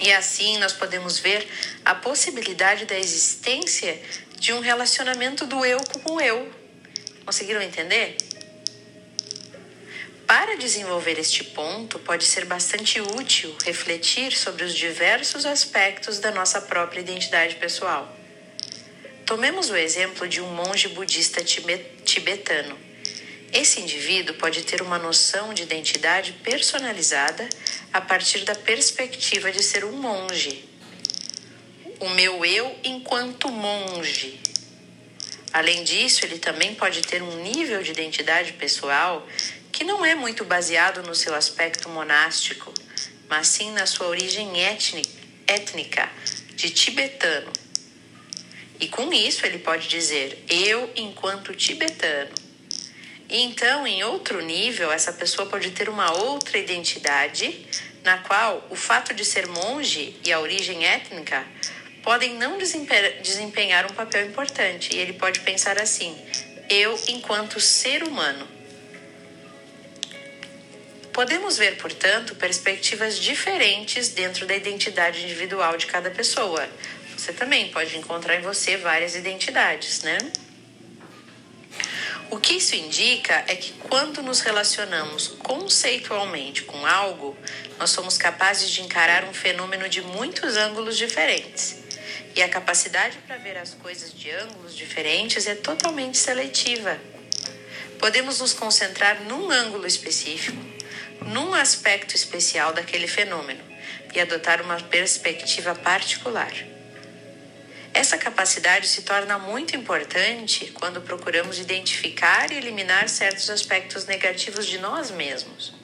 E 0.00 0.12
assim 0.12 0.58
nós 0.58 0.72
podemos 0.72 1.18
ver 1.18 1.46
a 1.84 1.94
possibilidade 1.94 2.84
da 2.84 2.98
existência 2.98 4.00
de 4.38 4.52
um 4.52 4.60
relacionamento 4.60 5.44
do 5.46 5.64
eu 5.64 5.80
com 6.02 6.14
o 6.14 6.20
eu, 6.20 6.48
Conseguiram 7.28 7.60
entender? 7.60 8.16
Para 10.26 10.56
desenvolver 10.56 11.18
este 11.18 11.44
ponto, 11.44 11.98
pode 11.98 12.24
ser 12.24 12.46
bastante 12.46 13.02
útil 13.02 13.54
refletir 13.62 14.32
sobre 14.34 14.64
os 14.64 14.74
diversos 14.74 15.44
aspectos 15.44 16.18
da 16.20 16.30
nossa 16.30 16.58
própria 16.58 17.00
identidade 17.00 17.56
pessoal. 17.56 18.17
Tomemos 19.28 19.68
o 19.68 19.76
exemplo 19.76 20.26
de 20.26 20.40
um 20.40 20.48
monge 20.54 20.88
budista 20.88 21.44
tibetano. 21.44 22.78
Esse 23.52 23.78
indivíduo 23.78 24.34
pode 24.36 24.62
ter 24.62 24.80
uma 24.80 24.98
noção 24.98 25.52
de 25.52 25.64
identidade 25.64 26.32
personalizada 26.42 27.46
a 27.92 28.00
partir 28.00 28.46
da 28.46 28.54
perspectiva 28.54 29.52
de 29.52 29.62
ser 29.62 29.84
um 29.84 29.92
monge. 29.92 30.66
O 32.00 32.08
meu 32.08 32.42
eu 32.42 32.74
enquanto 32.82 33.50
monge 33.50 34.40
Além 35.52 35.84
disso, 35.84 36.24
ele 36.24 36.38
também 36.38 36.74
pode 36.74 37.02
ter 37.02 37.22
um 37.22 37.42
nível 37.42 37.82
de 37.82 37.90
identidade 37.90 38.54
pessoal 38.54 39.28
que 39.70 39.84
não 39.84 40.06
é 40.06 40.14
muito 40.14 40.42
baseado 40.42 41.02
no 41.02 41.14
seu 41.14 41.34
aspecto 41.34 41.90
monástico, 41.90 42.72
mas 43.28 43.48
sim 43.48 43.72
na 43.72 43.84
sua 43.84 44.06
origem 44.06 44.52
étnica 45.46 46.10
de 46.54 46.70
tibetano. 46.70 47.67
E 48.80 48.88
com 48.88 49.12
isso 49.12 49.44
ele 49.44 49.58
pode 49.58 49.88
dizer 49.88 50.44
eu 50.48 50.90
enquanto 50.94 51.54
tibetano. 51.54 52.30
E 53.28 53.42
então, 53.42 53.86
em 53.86 54.02
outro 54.04 54.40
nível, 54.40 54.90
essa 54.90 55.12
pessoa 55.12 55.48
pode 55.48 55.70
ter 55.72 55.88
uma 55.88 56.12
outra 56.12 56.56
identidade, 56.56 57.66
na 58.02 58.18
qual 58.18 58.66
o 58.70 58.76
fato 58.76 59.12
de 59.12 59.24
ser 59.24 59.46
monge 59.46 60.16
e 60.24 60.32
a 60.32 60.40
origem 60.40 60.86
étnica 60.86 61.44
podem 62.02 62.34
não 62.34 62.56
desempenhar 62.56 63.84
um 63.84 63.94
papel 63.94 64.26
importante. 64.26 64.94
E 64.94 64.98
ele 64.98 65.12
pode 65.12 65.40
pensar 65.40 65.78
assim: 65.78 66.16
eu 66.70 66.98
enquanto 67.08 67.60
ser 67.60 68.02
humano. 68.02 68.46
Podemos 71.12 71.58
ver, 71.58 71.76
portanto, 71.78 72.36
perspectivas 72.36 73.18
diferentes 73.18 74.08
dentro 74.10 74.46
da 74.46 74.54
identidade 74.54 75.24
individual 75.24 75.76
de 75.76 75.86
cada 75.86 76.10
pessoa. 76.10 76.66
Você 77.18 77.32
também 77.32 77.68
pode 77.70 77.96
encontrar 77.98 78.36
em 78.36 78.42
você 78.42 78.76
várias 78.76 79.16
identidades, 79.16 80.02
né? 80.02 80.18
O 82.30 82.38
que 82.38 82.54
isso 82.54 82.76
indica 82.76 83.44
é 83.48 83.56
que 83.56 83.72
quando 83.72 84.22
nos 84.22 84.40
relacionamos 84.40 85.26
conceitualmente 85.42 86.62
com 86.62 86.86
algo, 86.86 87.36
nós 87.76 87.90
somos 87.90 88.16
capazes 88.16 88.70
de 88.70 88.82
encarar 88.82 89.24
um 89.24 89.34
fenômeno 89.34 89.88
de 89.88 90.00
muitos 90.00 90.56
ângulos 90.56 90.96
diferentes. 90.96 91.78
E 92.36 92.42
a 92.42 92.48
capacidade 92.48 93.18
para 93.26 93.36
ver 93.36 93.56
as 93.56 93.74
coisas 93.74 94.12
de 94.12 94.30
ângulos 94.30 94.76
diferentes 94.76 95.48
é 95.48 95.56
totalmente 95.56 96.16
seletiva. 96.16 96.96
Podemos 97.98 98.38
nos 98.38 98.54
concentrar 98.54 99.22
num 99.24 99.50
ângulo 99.50 99.88
específico 99.88 100.56
num 101.26 101.52
aspecto 101.52 102.14
especial 102.14 102.72
daquele 102.72 103.08
fenômeno 103.08 103.60
e 104.14 104.20
adotar 104.20 104.62
uma 104.62 104.80
perspectiva 104.80 105.74
particular. 105.74 106.52
Essa 107.98 108.16
capacidade 108.16 108.86
se 108.86 109.02
torna 109.02 109.40
muito 109.40 109.74
importante 109.74 110.70
quando 110.72 111.00
procuramos 111.00 111.58
identificar 111.58 112.52
e 112.52 112.56
eliminar 112.56 113.08
certos 113.08 113.50
aspectos 113.50 114.06
negativos 114.06 114.66
de 114.66 114.78
nós 114.78 115.10
mesmos, 115.10 115.74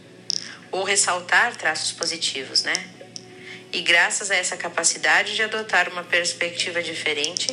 ou 0.70 0.84
ressaltar 0.84 1.56
traços 1.56 1.90
positivos, 1.90 2.62
né? 2.62 2.72
E 3.72 3.80
graças 3.80 4.30
a 4.30 4.36
essa 4.36 4.56
capacidade 4.56 5.34
de 5.34 5.42
adotar 5.42 5.88
uma 5.88 6.04
perspectiva 6.04 6.80
diferente, 6.80 7.52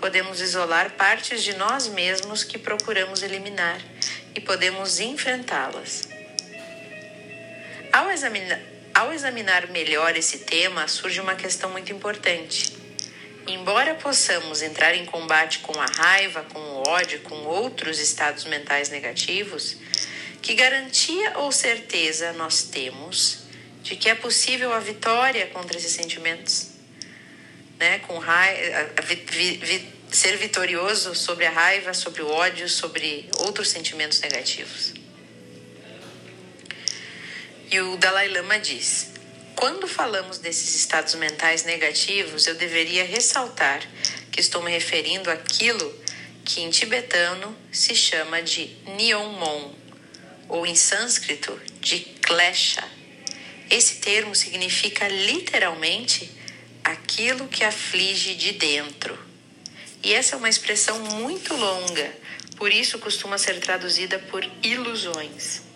podemos 0.00 0.40
isolar 0.40 0.90
partes 0.96 1.44
de 1.44 1.54
nós 1.54 1.86
mesmos 1.86 2.42
que 2.42 2.58
procuramos 2.58 3.22
eliminar 3.22 3.80
e 4.34 4.40
podemos 4.40 4.98
enfrentá-las. 4.98 6.08
Ao 7.92 8.10
examinar, 8.10 8.60
ao 8.92 9.12
examinar 9.12 9.68
melhor 9.68 10.16
esse 10.16 10.38
tema, 10.38 10.88
surge 10.88 11.20
uma 11.20 11.36
questão 11.36 11.70
muito 11.70 11.92
importante. 11.92 12.89
Embora 13.46 13.94
possamos 13.94 14.62
entrar 14.62 14.94
em 14.94 15.04
combate 15.06 15.60
com 15.60 15.78
a 15.80 15.86
raiva, 15.86 16.42
com 16.52 16.58
o 16.58 16.88
ódio, 16.88 17.20
com 17.20 17.34
outros 17.44 17.98
estados 17.98 18.44
mentais 18.44 18.90
negativos, 18.90 19.76
que 20.42 20.54
garantia 20.54 21.38
ou 21.38 21.50
certeza 21.50 22.32
nós 22.32 22.62
temos 22.64 23.40
de 23.82 23.96
que 23.96 24.08
é 24.08 24.14
possível 24.14 24.72
a 24.72 24.78
vitória 24.78 25.46
contra 25.48 25.76
esses 25.76 25.92
sentimentos? 25.92 26.68
Né? 27.78 27.98
Com 28.00 28.18
raiva, 28.18 29.02
vi, 29.02 29.16
vi, 29.56 29.88
ser 30.10 30.36
vitorioso 30.36 31.14
sobre 31.14 31.46
a 31.46 31.50
raiva, 31.50 31.94
sobre 31.94 32.22
o 32.22 32.28
ódio, 32.28 32.68
sobre 32.68 33.28
outros 33.38 33.68
sentimentos 33.68 34.20
negativos. 34.20 34.94
E 37.70 37.80
o 37.80 37.96
Dalai 37.96 38.28
Lama 38.28 38.58
diz: 38.58 39.09
quando 39.60 39.86
falamos 39.86 40.38
desses 40.38 40.74
estados 40.74 41.14
mentais 41.16 41.64
negativos, 41.64 42.46
eu 42.46 42.54
deveria 42.54 43.04
ressaltar 43.04 43.86
que 44.32 44.40
estou 44.40 44.62
me 44.62 44.70
referindo 44.70 45.30
àquilo 45.30 45.94
que 46.42 46.62
em 46.62 46.70
tibetano 46.70 47.54
se 47.70 47.94
chama 47.94 48.42
de 48.42 48.74
Nyongmon, 48.86 49.74
ou 50.48 50.66
em 50.66 50.74
sânscrito 50.74 51.60
de 51.78 52.00
Klesha. 52.22 52.82
Esse 53.68 53.96
termo 53.96 54.34
significa 54.34 55.06
literalmente 55.08 56.30
aquilo 56.82 57.46
que 57.46 57.62
aflige 57.62 58.34
de 58.34 58.52
dentro. 58.52 59.18
E 60.02 60.14
essa 60.14 60.36
é 60.36 60.38
uma 60.38 60.48
expressão 60.48 60.98
muito 61.00 61.54
longa, 61.54 62.10
por 62.56 62.72
isso 62.72 62.98
costuma 62.98 63.36
ser 63.36 63.60
traduzida 63.60 64.18
por 64.18 64.42
ilusões. 64.62 65.69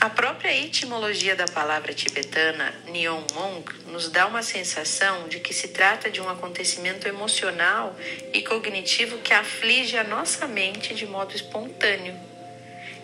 A 0.00 0.08
própria 0.08 0.56
etimologia 0.56 1.36
da 1.36 1.44
palavra 1.44 1.92
tibetana 1.92 2.74
Nyongmong 2.86 3.62
nos 3.88 4.08
dá 4.08 4.26
uma 4.26 4.42
sensação 4.42 5.28
de 5.28 5.40
que 5.40 5.52
se 5.52 5.68
trata 5.68 6.08
de 6.08 6.22
um 6.22 6.28
acontecimento 6.30 7.06
emocional 7.06 7.94
e 8.32 8.40
cognitivo 8.40 9.18
que 9.18 9.34
aflige 9.34 9.98
a 9.98 10.04
nossa 10.04 10.48
mente 10.48 10.94
de 10.94 11.04
modo 11.04 11.36
espontâneo 11.36 12.18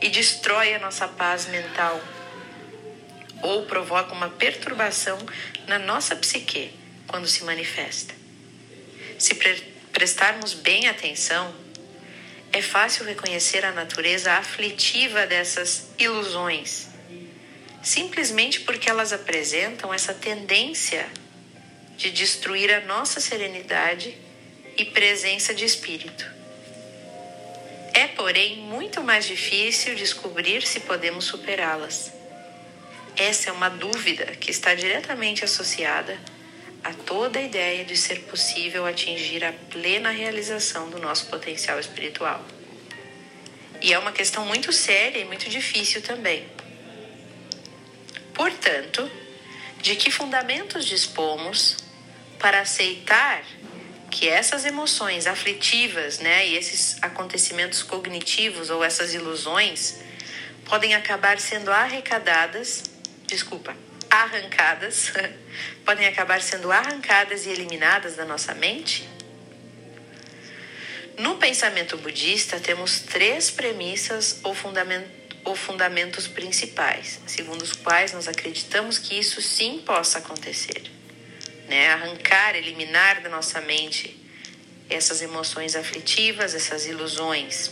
e 0.00 0.09
destrói 0.09 0.72
a 0.72 0.78
nossa 0.78 1.06
paz 1.06 1.44
mental 1.48 2.00
ou 3.42 3.66
provoca 3.66 4.14
uma 4.14 4.30
perturbação 4.30 5.18
na 5.66 5.78
nossa 5.78 6.16
psique 6.16 6.72
quando 7.06 7.28
se 7.28 7.44
manifesta. 7.44 8.14
Se 9.18 9.35
pre 9.35 9.76
prestarmos 9.92 10.54
bem 10.54 10.88
atenção, 10.88 11.54
é 12.56 12.62
fácil 12.62 13.04
reconhecer 13.04 13.66
a 13.66 13.72
natureza 13.72 14.32
aflitiva 14.32 15.26
dessas 15.26 15.88
ilusões, 15.98 16.88
simplesmente 17.82 18.60
porque 18.60 18.88
elas 18.88 19.12
apresentam 19.12 19.92
essa 19.92 20.14
tendência 20.14 21.06
de 21.98 22.10
destruir 22.10 22.72
a 22.72 22.80
nossa 22.80 23.20
serenidade 23.20 24.16
e 24.74 24.86
presença 24.86 25.52
de 25.52 25.66
espírito. 25.66 26.24
É, 27.92 28.06
porém, 28.08 28.56
muito 28.56 29.02
mais 29.02 29.26
difícil 29.26 29.94
descobrir 29.94 30.66
se 30.66 30.80
podemos 30.80 31.26
superá-las. 31.26 32.10
Essa 33.16 33.50
é 33.50 33.52
uma 33.52 33.68
dúvida 33.68 34.24
que 34.36 34.50
está 34.50 34.74
diretamente 34.74 35.44
associada 35.44 36.18
a 36.84 36.92
toda 36.92 37.38
a 37.38 37.42
ideia 37.42 37.84
de 37.84 37.96
ser 37.96 38.20
possível 38.22 38.86
atingir 38.86 39.44
a 39.44 39.52
plena 39.52 40.10
realização 40.10 40.88
do 40.90 40.98
nosso 40.98 41.26
potencial 41.26 41.78
espiritual. 41.80 42.44
E 43.80 43.92
é 43.92 43.98
uma 43.98 44.12
questão 44.12 44.46
muito 44.46 44.72
séria 44.72 45.18
e 45.18 45.24
muito 45.24 45.48
difícil 45.48 46.00
também. 46.02 46.46
Portanto, 48.32 49.10
de 49.80 49.96
que 49.96 50.10
fundamentos 50.10 50.84
dispomos 50.84 51.76
para 52.38 52.60
aceitar 52.60 53.44
que 54.10 54.28
essas 54.28 54.64
emoções 54.64 55.26
aflitivas, 55.26 56.18
né, 56.18 56.46
e 56.48 56.56
esses 56.56 56.96
acontecimentos 57.02 57.82
cognitivos 57.82 58.70
ou 58.70 58.82
essas 58.82 59.14
ilusões 59.14 60.00
podem 60.64 60.94
acabar 60.94 61.38
sendo 61.38 61.70
arrecadadas, 61.70 62.84
desculpa, 63.26 63.76
arrancadas, 64.22 65.12
podem 65.85 66.07
acabar 66.07 66.40
sendo 66.40 66.72
arrancadas 66.72 67.46
e 67.46 67.50
eliminadas 67.50 68.16
da 68.16 68.24
nossa 68.24 68.55
mente? 68.55 69.09
No 71.18 71.37
pensamento 71.37 71.96
budista, 71.96 72.61
temos 72.61 73.00
três 73.00 73.50
premissas 73.50 74.40
ou, 74.42 74.55
fundament 74.55 75.07
ou 75.44 75.57
fundamentos 75.57 76.26
principais, 76.26 77.20
segundo 77.26 77.62
os 77.62 77.72
quais 77.72 78.12
nós 78.12 78.29
acreditamos 78.29 78.98
que 78.98 79.18
isso 79.18 79.40
sim 79.40 79.79
possa 79.79 80.18
acontecer. 80.18 80.83
Né? 81.68 81.88
Arrancar, 81.90 82.55
eliminar 82.55 83.22
da 83.22 83.29
nossa 83.29 83.61
mente 83.61 84.14
essas 84.90 85.22
emoções 85.22 85.74
aflitivas, 85.74 86.55
essas 86.55 86.87
ilusões. 86.87 87.70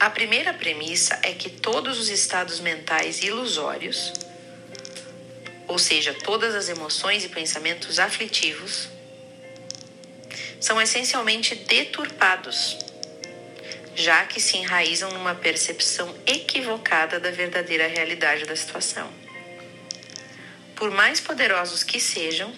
A 0.00 0.10
primeira 0.10 0.52
premissa 0.52 1.18
é 1.22 1.32
que 1.32 1.50
todos 1.50 1.98
os 1.98 2.08
estados 2.08 2.60
mentais 2.60 3.22
ilusórios 3.22 4.12
ou 5.72 5.78
seja, 5.78 6.12
todas 6.12 6.54
as 6.54 6.68
emoções 6.68 7.24
e 7.24 7.30
pensamentos 7.30 7.98
aflitivos, 7.98 8.90
são 10.60 10.80
essencialmente 10.82 11.54
deturpados, 11.54 12.76
já 13.94 14.26
que 14.26 14.38
se 14.38 14.58
enraizam 14.58 15.10
numa 15.12 15.34
percepção 15.34 16.14
equivocada 16.26 17.18
da 17.18 17.30
verdadeira 17.30 17.86
realidade 17.86 18.44
da 18.44 18.54
situação. 18.54 19.10
Por 20.76 20.90
mais 20.90 21.20
poderosos 21.20 21.82
que 21.82 21.98
sejam, 21.98 22.52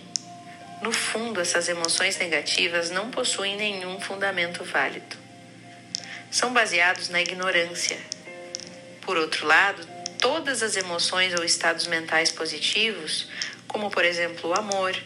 no 0.83 0.91
fundo, 0.91 1.41
essas 1.41 1.69
emoções 1.69 2.19
negativas 2.19 2.91
não 2.91 3.13
possuem 3.13 3.57
nenhum 3.57 4.01
fundamento 4.01 4.65
válido. 4.65 5.17
São 6.33 6.53
baseados 6.53 7.11
na 7.11 7.23
ignorância. 7.23 7.97
Por 9.03 9.17
outro 9.17 9.47
lado, 9.47 9.94
todas 10.25 10.63
as 10.63 10.75
emoções 10.75 11.35
ou 11.35 11.45
estados 11.45 11.87
mentais 11.87 12.33
positivos, 12.33 13.29
como 13.69 13.91
por 13.91 14.07
exemplo 14.07 14.49
o 14.49 14.59
amor, 14.59 14.97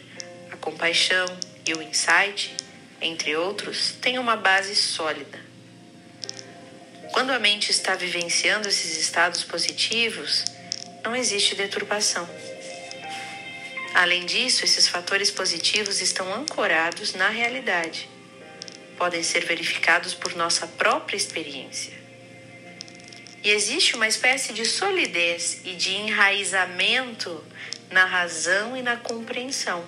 a 0.49 0.55
compaixão 0.55 1.25
e 1.67 1.73
o 1.73 1.81
insight, 1.81 2.55
entre 3.01 3.35
outros, 3.35 3.97
têm 3.99 4.17
uma 4.17 4.37
base 4.37 4.73
sólida. 4.77 5.37
Quando 7.11 7.31
a 7.31 7.39
mente 7.39 7.69
está 7.69 7.95
vivenciando 7.95 8.69
esses 8.69 8.97
estados 8.97 9.43
positivos, 9.43 10.45
não 11.03 11.13
existe 11.13 11.53
deturpação. 11.53 12.25
Além 13.93 14.25
disso, 14.25 14.63
esses 14.63 14.87
fatores 14.87 15.29
positivos 15.29 15.99
estão 15.99 16.33
ancorados 16.33 17.13
na 17.13 17.27
realidade. 17.27 18.09
Podem 18.97 19.21
ser 19.21 19.43
verificados 19.45 20.13
por 20.13 20.33
nossa 20.33 20.65
própria 20.65 21.17
experiência. 21.17 21.99
E 23.43 23.51
existe 23.51 23.95
uma 23.95 24.07
espécie 24.07 24.53
de 24.53 24.65
solidez 24.65 25.61
e 25.63 25.73
de 25.75 25.93
enraizamento 25.93 27.43
na 27.89 28.05
razão 28.05 28.75
e 28.75 28.81
na 28.81 28.97
compreensão. 28.97 29.85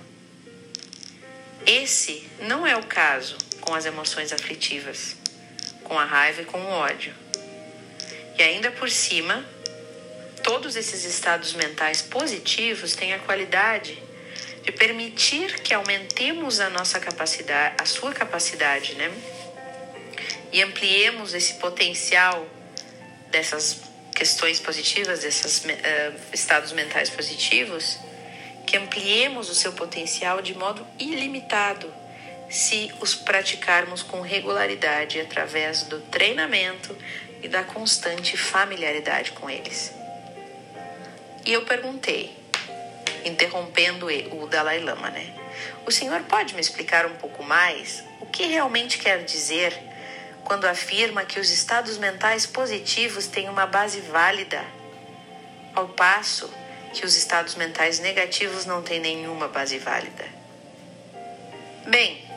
Esse 1.66 2.28
não 2.40 2.66
é 2.66 2.76
o 2.76 2.84
caso 2.84 3.38
com 3.60 3.76
as 3.76 3.86
emoções 3.86 4.32
aflitivas, 4.32 5.16
com 5.84 6.00
a 6.00 6.06
raiva 6.06 6.42
e 6.42 6.46
com 6.46 6.60
o 6.60 6.70
ódio. 6.70 7.14
E 8.38 8.42
ainda 8.42 8.72
por 8.72 8.90
cima, 8.90 9.46
todos 10.44 10.76
esses 10.76 11.04
estados 11.04 11.54
mentais 11.54 12.02
positivos 12.02 12.96
têm 12.96 13.14
a 13.14 13.20
qualidade 13.20 14.02
de 14.64 14.72
permitir 14.72 15.60
que 15.60 15.74
aumentemos 15.74 16.60
a 16.60 16.70
nossa 16.70 17.00
capacidade, 17.00 17.76
a 17.80 17.86
sua 17.86 18.14
capacidade, 18.14 18.96
né? 18.96 19.12
E 20.52 20.62
ampliemos 20.62 21.34
esse 21.34 21.56
potencial 21.56 22.48
dessas 23.32 23.82
questões 24.14 24.60
positivas, 24.60 25.22
desses 25.22 25.60
uh, 25.60 25.70
estados 26.34 26.72
mentais 26.74 27.10
positivos, 27.10 27.98
que 28.68 28.78
ampliemos 28.78 29.50
o 29.50 29.56
seu 29.56 29.74
potencial 29.74 30.42
de 30.42 30.54
modo 30.54 30.86
ilimitado 31.00 31.92
se 32.50 32.94
os 33.00 33.16
praticarmos 33.16 34.04
com 34.04 34.22
regularidade 34.22 35.20
através 35.20 35.84
do 35.84 36.00
treinamento 36.02 36.96
e 37.42 37.48
da 37.48 37.64
constante 37.64 38.36
familiaridade 38.36 39.32
com 39.32 39.50
eles. 39.50 39.94
E 41.46 41.54
eu 41.54 41.64
perguntei, 41.64 42.38
interrompendo 43.26 44.08
o 44.36 44.48
Dalai 44.48 44.80
Lama, 44.80 45.10
né? 45.10 45.34
O 45.86 45.92
senhor 45.92 46.22
pode 46.24 46.54
me 46.54 46.62
explicar 46.62 47.06
um 47.06 47.16
pouco 47.16 47.44
mais 47.44 48.04
o 48.20 48.26
que 48.26 48.44
realmente 48.44 48.98
quer 48.98 49.24
dizer 49.24 49.74
quando 50.52 50.66
afirma 50.66 51.24
que 51.24 51.40
os 51.40 51.50
estados 51.50 51.98
mentais 51.98 52.46
positivos 52.46 53.26
têm 53.26 53.48
uma 53.48 53.66
base 53.66 54.02
válida, 54.02 54.62
ao 55.74 55.88
passo 55.88 56.54
que 56.94 57.06
os 57.06 57.16
estados 57.16 57.56
mentais 57.56 58.00
negativos 58.00 58.66
não 58.66 58.82
têm 58.84 59.00
nenhuma 59.00 59.48
base 59.48 59.78
válida? 59.78 60.26
Bem, 61.88 62.30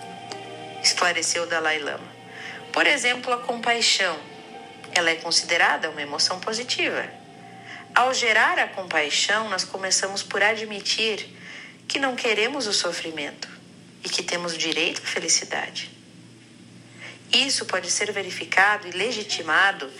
esclareceu 0.80 1.44
Dalai 1.48 1.80
Lama. 1.80 2.06
Por 2.72 2.86
exemplo, 2.86 3.32
a 3.32 3.38
compaixão. 3.38 4.16
Ela 4.92 5.10
é 5.10 5.16
considerada 5.16 5.90
uma 5.90 6.00
emoção 6.00 6.38
positiva. 6.38 7.04
Ao 7.92 8.14
gerar 8.14 8.60
a 8.60 8.68
compaixão, 8.68 9.48
nós 9.48 9.64
começamos 9.64 10.22
por 10.22 10.40
admitir 10.40 11.28
que 11.88 11.98
não 11.98 12.14
queremos 12.14 12.68
o 12.68 12.72
sofrimento 12.72 13.48
e 14.04 14.08
que 14.08 14.22
temos 14.22 14.56
direito 14.56 15.02
à 15.02 15.04
felicidade. 15.04 15.93
Isso 17.34 17.66
pode 17.66 17.90
ser 17.90 18.12
verificado 18.12 18.86
e 18.86 18.92
legitimado 18.92 19.90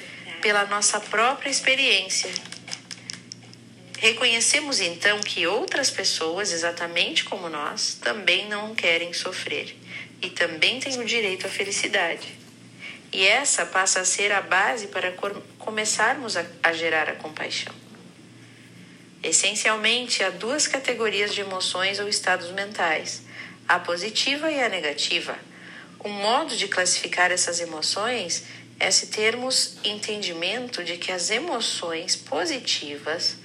pela 0.41 0.65
nossa 0.67 1.01
própria 1.01 1.51
experiência. 1.51 2.31
Reconhecemos 3.99 4.81
então 4.81 5.19
que 5.21 5.47
outras 5.47 5.91
pessoas, 5.91 6.53
exatamente 6.53 7.25
como 7.25 7.49
nós, 7.49 7.95
também 7.95 8.49
não 8.49 8.75
querem 8.75 9.13
sofrer 9.13 9.77
e 10.23 10.31
também 10.31 10.79
têm 10.79 11.01
o 11.01 11.05
direito 11.05 11.47
à 11.47 11.51
felicidade. 11.51 12.39
E 13.13 13.27
essa 13.27 13.67
passa 13.67 14.01
a 14.01 14.05
ser 14.05 14.31
a 14.31 14.41
base 14.41 14.89
para 14.89 15.13
começarmos 15.59 16.37
a, 16.37 16.45
a 16.63 16.73
gerar 16.73 17.09
a 17.09 17.15
compaixão. 17.15 17.75
Essencialmente, 19.23 20.23
há 20.23 20.31
duas 20.31 20.67
categorias 20.67 21.35
de 21.35 21.41
emoções 21.41 21.99
ou 21.99 22.09
estados 22.09 22.51
mentais: 22.51 23.23
a 23.67 23.79
positiva 23.79 24.51
e 24.51 24.61
a 24.61 24.69
negativa. 24.69 25.37
Um 26.05 26.11
modo 26.11 26.57
de 26.57 26.69
classificar 26.69 27.31
essas 27.31 27.61
emoções 27.61 28.45
é 28.79 28.91
se 28.91 29.07
termos 29.07 29.77
entendimento 29.83 30.85
de 30.85 30.99
que 30.99 31.11
as 31.11 31.31
emoções 31.31 32.15
positivas 32.15 33.37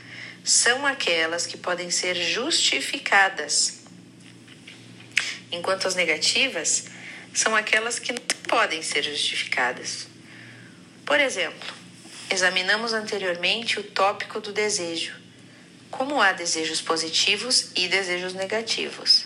são 0.43 0.85
aquelas 0.85 1.45
que 1.45 1.55
podem 1.55 1.89
ser 1.89 2.15
justificadas, 2.15 3.79
enquanto 5.51 5.87
as 5.87 5.95
negativas 5.95 6.85
são 7.33 7.55
aquelas 7.55 7.97
que 7.97 8.11
não 8.11 8.21
podem 8.47 8.81
ser 8.81 9.03
justificadas. 9.03 10.07
Por 11.05 11.19
exemplo, 11.19 11.73
examinamos 12.29 12.93
anteriormente 12.93 13.79
o 13.79 13.83
tópico 13.83 14.41
do 14.41 14.51
desejo 14.51 15.19
como 15.89 16.21
há 16.21 16.31
desejos 16.31 16.81
positivos 16.81 17.71
e 17.75 17.87
desejos 17.87 18.33
negativos. 18.33 19.25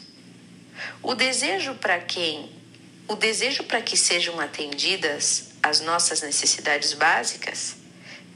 O 1.02 1.14
desejo 1.14 1.76
para 1.76 2.00
quem, 2.00 2.50
o 3.08 3.16
desejo 3.16 3.64
para 3.64 3.82
que 3.82 3.98
sejam 3.98 4.40
atendidas 4.40 5.50
as 5.62 5.80
nossas 5.82 6.22
necessidades 6.22 6.94
básicas 6.94 7.76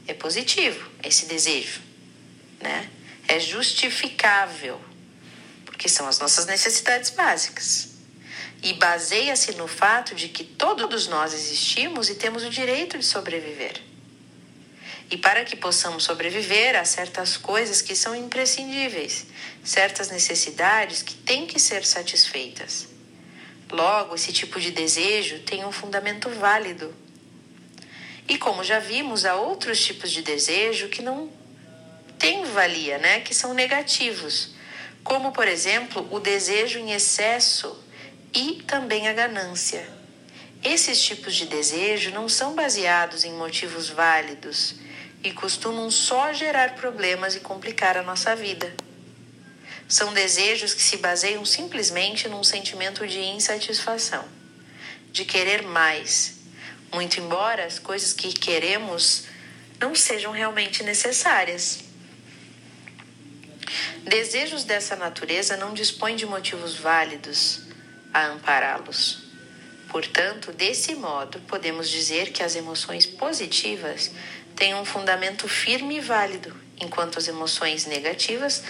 é 0.06 0.14
positivo, 0.14 0.90
esse 1.02 1.26
desejo, 1.26 1.80
né? 2.60 2.88
É 3.26 3.38
justificável, 3.38 4.80
porque 5.66 5.88
são 5.88 6.08
as 6.08 6.18
nossas 6.18 6.46
necessidades 6.46 7.10
básicas. 7.10 7.88
E 8.62 8.72
baseia-se 8.74 9.52
no 9.52 9.68
fato 9.68 10.14
de 10.14 10.28
que 10.28 10.42
todos 10.42 11.06
nós 11.06 11.32
existimos 11.32 12.08
e 12.08 12.14
temos 12.14 12.42
o 12.42 12.50
direito 12.50 12.98
de 12.98 13.04
sobreviver. 13.04 13.80
E 15.10 15.16
para 15.16 15.44
que 15.44 15.56
possamos 15.56 16.04
sobreviver, 16.04 16.74
há 16.74 16.84
certas 16.84 17.36
coisas 17.36 17.80
que 17.80 17.94
são 17.94 18.14
imprescindíveis, 18.14 19.26
certas 19.62 20.10
necessidades 20.10 21.02
que 21.02 21.14
têm 21.14 21.46
que 21.46 21.58
ser 21.58 21.84
satisfeitas. 21.84 22.97
Logo, 23.70 24.14
esse 24.14 24.32
tipo 24.32 24.58
de 24.58 24.70
desejo 24.70 25.40
tem 25.40 25.64
um 25.64 25.72
fundamento 25.72 26.30
válido. 26.30 26.94
E 28.26 28.38
como 28.38 28.64
já 28.64 28.78
vimos, 28.78 29.24
há 29.24 29.34
outros 29.34 29.84
tipos 29.84 30.10
de 30.10 30.22
desejo 30.22 30.88
que 30.88 31.02
não 31.02 31.30
têm 32.18 32.44
valia, 32.44 32.98
né? 32.98 33.20
que 33.20 33.34
são 33.34 33.54
negativos, 33.54 34.54
como, 35.04 35.32
por 35.32 35.46
exemplo, 35.46 36.06
o 36.10 36.18
desejo 36.18 36.78
em 36.78 36.92
excesso 36.92 37.84
e 38.34 38.62
também 38.66 39.08
a 39.08 39.12
ganância. 39.12 39.88
Esses 40.62 41.00
tipos 41.00 41.34
de 41.34 41.46
desejo 41.46 42.10
não 42.10 42.28
são 42.28 42.54
baseados 42.54 43.24
em 43.24 43.32
motivos 43.32 43.88
válidos 43.88 44.74
e 45.22 45.32
costumam 45.32 45.90
só 45.90 46.32
gerar 46.32 46.74
problemas 46.74 47.36
e 47.36 47.40
complicar 47.40 47.96
a 47.96 48.02
nossa 48.02 48.34
vida. 48.34 48.74
São 49.88 50.12
desejos 50.12 50.74
que 50.74 50.82
se 50.82 50.98
baseiam 50.98 51.46
simplesmente 51.46 52.28
num 52.28 52.44
sentimento 52.44 53.06
de 53.06 53.20
insatisfação, 53.20 54.22
de 55.10 55.24
querer 55.24 55.62
mais, 55.62 56.40
muito 56.92 57.18
embora 57.18 57.64
as 57.64 57.78
coisas 57.78 58.12
que 58.12 58.32
queremos 58.34 59.24
não 59.80 59.94
sejam 59.94 60.30
realmente 60.30 60.82
necessárias. 60.82 61.80
Desejos 64.02 64.64
dessa 64.64 64.94
natureza 64.94 65.56
não 65.56 65.72
dispõem 65.72 66.16
de 66.16 66.26
motivos 66.26 66.74
válidos 66.74 67.60
a 68.12 68.26
ampará-los. 68.26 69.24
Portanto, 69.88 70.52
desse 70.52 70.94
modo, 70.94 71.40
podemos 71.40 71.88
dizer 71.88 72.30
que 72.30 72.42
as 72.42 72.54
emoções 72.54 73.06
positivas 73.06 74.10
têm 74.54 74.74
um 74.74 74.84
fundamento 74.84 75.48
firme 75.48 75.96
e 75.96 76.00
válido, 76.00 76.54
enquanto 76.78 77.18
as 77.18 77.26
emoções 77.26 77.86
negativas 77.86 78.62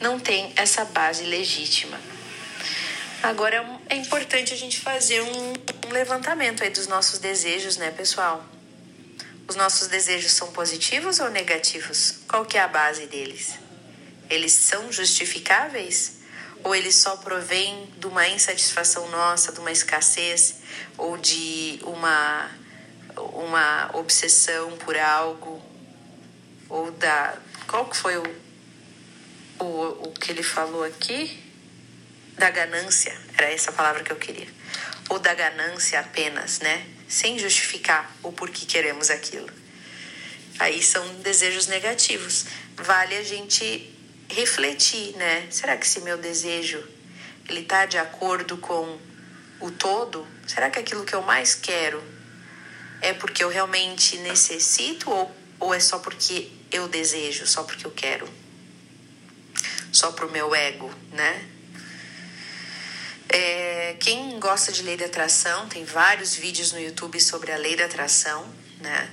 não 0.00 0.18
têm 0.18 0.52
essa 0.56 0.84
base 0.84 1.24
legítima. 1.24 1.98
Agora 3.22 3.64
é 3.88 3.96
importante 3.96 4.52
a 4.52 4.56
gente 4.56 4.78
fazer 4.80 5.20
um, 5.22 5.52
um 5.88 5.92
levantamento 5.92 6.62
aí 6.62 6.70
dos 6.70 6.86
nossos 6.86 7.18
desejos, 7.18 7.76
né, 7.76 7.90
pessoal? 7.90 8.44
Os 9.48 9.56
nossos 9.56 9.88
desejos 9.88 10.32
são 10.32 10.52
positivos 10.52 11.18
ou 11.20 11.30
negativos? 11.30 12.18
Qual 12.28 12.44
que 12.44 12.58
é 12.58 12.60
a 12.60 12.68
base 12.68 13.06
deles? 13.06 13.54
Eles 14.28 14.52
são 14.52 14.92
justificáveis? 14.92 16.16
Ou 16.64 16.74
eles 16.74 16.96
só 16.96 17.16
provêm 17.16 17.88
de 17.96 18.06
uma 18.06 18.28
insatisfação 18.28 19.08
nossa, 19.08 19.52
de 19.52 19.60
uma 19.60 19.70
escassez 19.70 20.56
ou 20.98 21.16
de 21.16 21.78
uma 21.82 22.50
uma 23.16 23.90
obsessão 23.94 24.72
por 24.78 24.96
algo 24.96 25.62
ou 26.68 26.90
da 26.90 27.36
qual 27.66 27.86
que 27.86 27.96
foi 27.96 28.18
o, 28.18 28.24
o, 29.58 30.08
o 30.08 30.12
que 30.12 30.30
ele 30.30 30.42
falou 30.42 30.84
aqui 30.84 31.42
da 32.36 32.50
ganância 32.50 33.16
era 33.36 33.50
essa 33.50 33.72
palavra 33.72 34.02
que 34.02 34.12
eu 34.12 34.16
queria. 34.16 34.48
Ou 35.08 35.18
da 35.18 35.34
ganância 35.34 36.00
apenas 36.00 36.60
né? 36.60 36.86
Sem 37.08 37.38
justificar 37.38 38.14
o 38.22 38.32
porquê 38.32 38.66
queremos 38.66 39.10
aquilo. 39.10 39.48
Aí 40.58 40.82
são 40.82 41.06
desejos 41.16 41.66
negativos. 41.66 42.46
Vale 42.76 43.16
a 43.16 43.22
gente 43.22 43.92
refletir 44.28 45.16
né? 45.16 45.46
Será 45.50 45.76
que 45.76 45.86
esse 45.86 46.00
meu 46.00 46.18
desejo 46.18 46.82
ele 47.48 47.60
está 47.60 47.86
de 47.86 47.96
acordo 47.96 48.56
com 48.58 48.98
o 49.60 49.70
todo? 49.70 50.26
Será 50.46 50.68
que 50.68 50.78
aquilo 50.78 51.04
que 51.04 51.14
eu 51.14 51.22
mais 51.22 51.54
quero 51.54 52.02
É 53.00 53.12
porque 53.12 53.44
eu 53.44 53.48
realmente 53.48 54.16
necessito 54.18 55.10
ou, 55.10 55.34
ou 55.60 55.74
é 55.74 55.80
só 55.80 55.98
porque 55.98 56.50
eu 56.72 56.88
desejo, 56.88 57.46
só 57.46 57.62
porque 57.62 57.86
eu 57.86 57.90
quero? 57.90 58.28
Só 59.92 60.12
pro 60.12 60.30
meu 60.30 60.54
ego, 60.54 60.92
né? 61.12 61.48
É, 63.28 63.96
quem 63.98 64.38
gosta 64.38 64.70
de 64.70 64.82
lei 64.82 64.96
da 64.96 65.06
atração, 65.06 65.68
tem 65.68 65.84
vários 65.84 66.34
vídeos 66.34 66.72
no 66.72 66.80
YouTube 66.80 67.20
sobre 67.20 67.52
a 67.52 67.56
lei 67.56 67.76
da 67.76 67.86
atração, 67.86 68.46
né? 68.80 69.10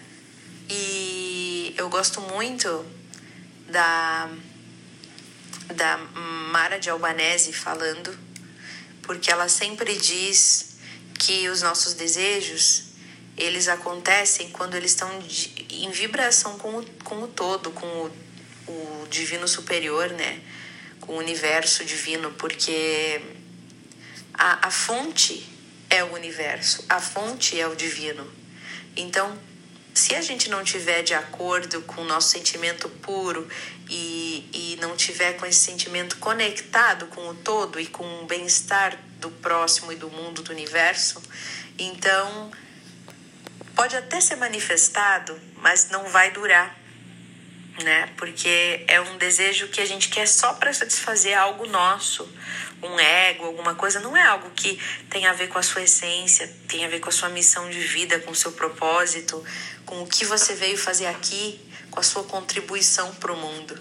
E 0.69 1.73
eu 1.77 1.89
gosto 1.89 2.21
muito 2.21 2.85
da, 3.67 4.29
da 5.73 5.97
Mara 6.51 6.79
de 6.79 6.89
Albanese 6.89 7.51
falando, 7.51 8.17
porque 9.01 9.31
ela 9.31 9.49
sempre 9.49 9.95
diz 9.95 10.75
que 11.19 11.49
os 11.49 11.61
nossos 11.61 11.93
desejos 11.93 12.93
eles 13.35 13.67
acontecem 13.67 14.49
quando 14.51 14.75
eles 14.75 14.91
estão 14.91 15.09
em 15.69 15.89
vibração 15.89 16.57
com 16.59 16.77
o, 16.77 16.85
com 17.03 17.23
o 17.23 17.27
todo, 17.27 17.71
com 17.71 17.85
o, 17.87 18.11
o 18.67 19.07
divino 19.09 19.47
superior, 19.47 20.09
né? 20.11 20.39
Com 21.05 21.13
o 21.13 21.17
universo 21.17 21.83
divino, 21.83 22.31
porque 22.31 23.21
a, 24.33 24.67
a 24.67 24.71
fonte 24.71 25.45
é 25.89 26.03
o 26.03 26.13
universo, 26.13 26.83
a 26.87 26.99
fonte 26.99 27.59
é 27.59 27.67
o 27.67 27.75
divino. 27.75 28.25
Então, 28.95 29.37
se 29.93 30.15
a 30.15 30.21
gente 30.21 30.49
não 30.49 30.63
tiver 30.63 31.03
de 31.03 31.13
acordo 31.13 31.81
com 31.81 32.01
o 32.01 32.05
nosso 32.05 32.29
sentimento 32.29 32.89
puro 32.89 33.47
e, 33.89 34.49
e 34.53 34.77
não 34.81 34.95
tiver 34.95 35.33
com 35.33 35.45
esse 35.45 35.59
sentimento 35.59 36.17
conectado 36.17 37.05
com 37.07 37.27
o 37.27 37.35
todo 37.35 37.79
e 37.79 37.85
com 37.85 38.21
o 38.21 38.25
bem-estar 38.25 38.97
do 39.19 39.29
próximo 39.29 39.91
e 39.91 39.95
do 39.95 40.09
mundo, 40.09 40.41
do 40.41 40.51
universo, 40.51 41.21
então 41.77 42.51
pode 43.75 43.95
até 43.95 44.19
ser 44.19 44.35
manifestado, 44.35 45.39
mas 45.57 45.89
não 45.89 46.05
vai 46.05 46.31
durar, 46.31 46.75
né? 47.81 48.09
Porque 48.17 48.83
é 48.87 49.01
um 49.01 49.17
desejo 49.17 49.67
que 49.69 49.81
a 49.81 49.85
gente 49.85 50.09
quer 50.09 50.27
só 50.27 50.53
para 50.53 50.73
satisfazer 50.73 51.37
algo 51.37 51.65
nosso, 51.67 52.29
um 52.81 52.99
ego, 52.99 53.45
alguma 53.45 53.73
coisa, 53.73 53.99
não 53.99 54.15
é 54.15 54.21
algo 54.23 54.51
que 54.51 54.79
tem 55.09 55.25
a 55.25 55.33
ver 55.33 55.47
com 55.47 55.57
a 55.57 55.63
sua 55.63 55.81
essência, 55.81 56.47
tem 56.67 56.85
a 56.85 56.89
ver 56.89 56.99
com 56.99 57.09
a 57.09 57.11
sua 57.11 57.29
missão 57.29 57.69
de 57.69 57.79
vida, 57.79 58.19
com 58.19 58.31
o 58.31 58.35
seu 58.35 58.51
propósito, 58.51 59.43
com 59.85 60.03
o 60.03 60.07
que 60.07 60.25
você 60.25 60.53
veio 60.53 60.77
fazer 60.77 61.07
aqui, 61.07 61.59
com 61.89 61.99
a 61.99 62.03
sua 62.03 62.23
contribuição 62.23 63.13
para 63.15 63.31
o 63.31 63.37
mundo. 63.37 63.79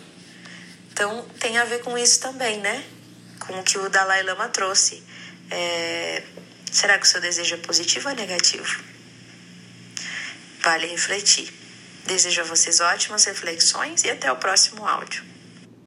Então, 0.93 1.27
tem 1.41 1.59
a 1.59 1.65
ver 1.65 1.81
com 1.81 1.97
isso 1.99 2.21
também, 2.21 2.59
né? 2.59 2.85
Com 3.41 3.59
o 3.59 3.63
que 3.63 3.79
o 3.79 3.89
Dalai 3.89 4.23
Lama 4.23 4.49
trouxe. 4.49 5.03
É... 5.51 6.23
Será 6.71 6.99
que 6.99 7.05
o 7.05 7.09
seu 7.09 7.21
desejo 7.21 7.55
é 7.55 7.59
positivo 7.59 8.09
ou 8.09 8.15
negativo? 8.15 8.83
Vale 10.61 10.87
refletir. 10.87 11.62
Desejo 12.05 12.41
a 12.41 12.45
vocês 12.45 12.81
ótimas 12.81 13.25
reflexões 13.25 14.03
e 14.05 14.11
até 14.11 14.31
o 14.31 14.37
próximo 14.37 14.87
áudio. 14.87 15.32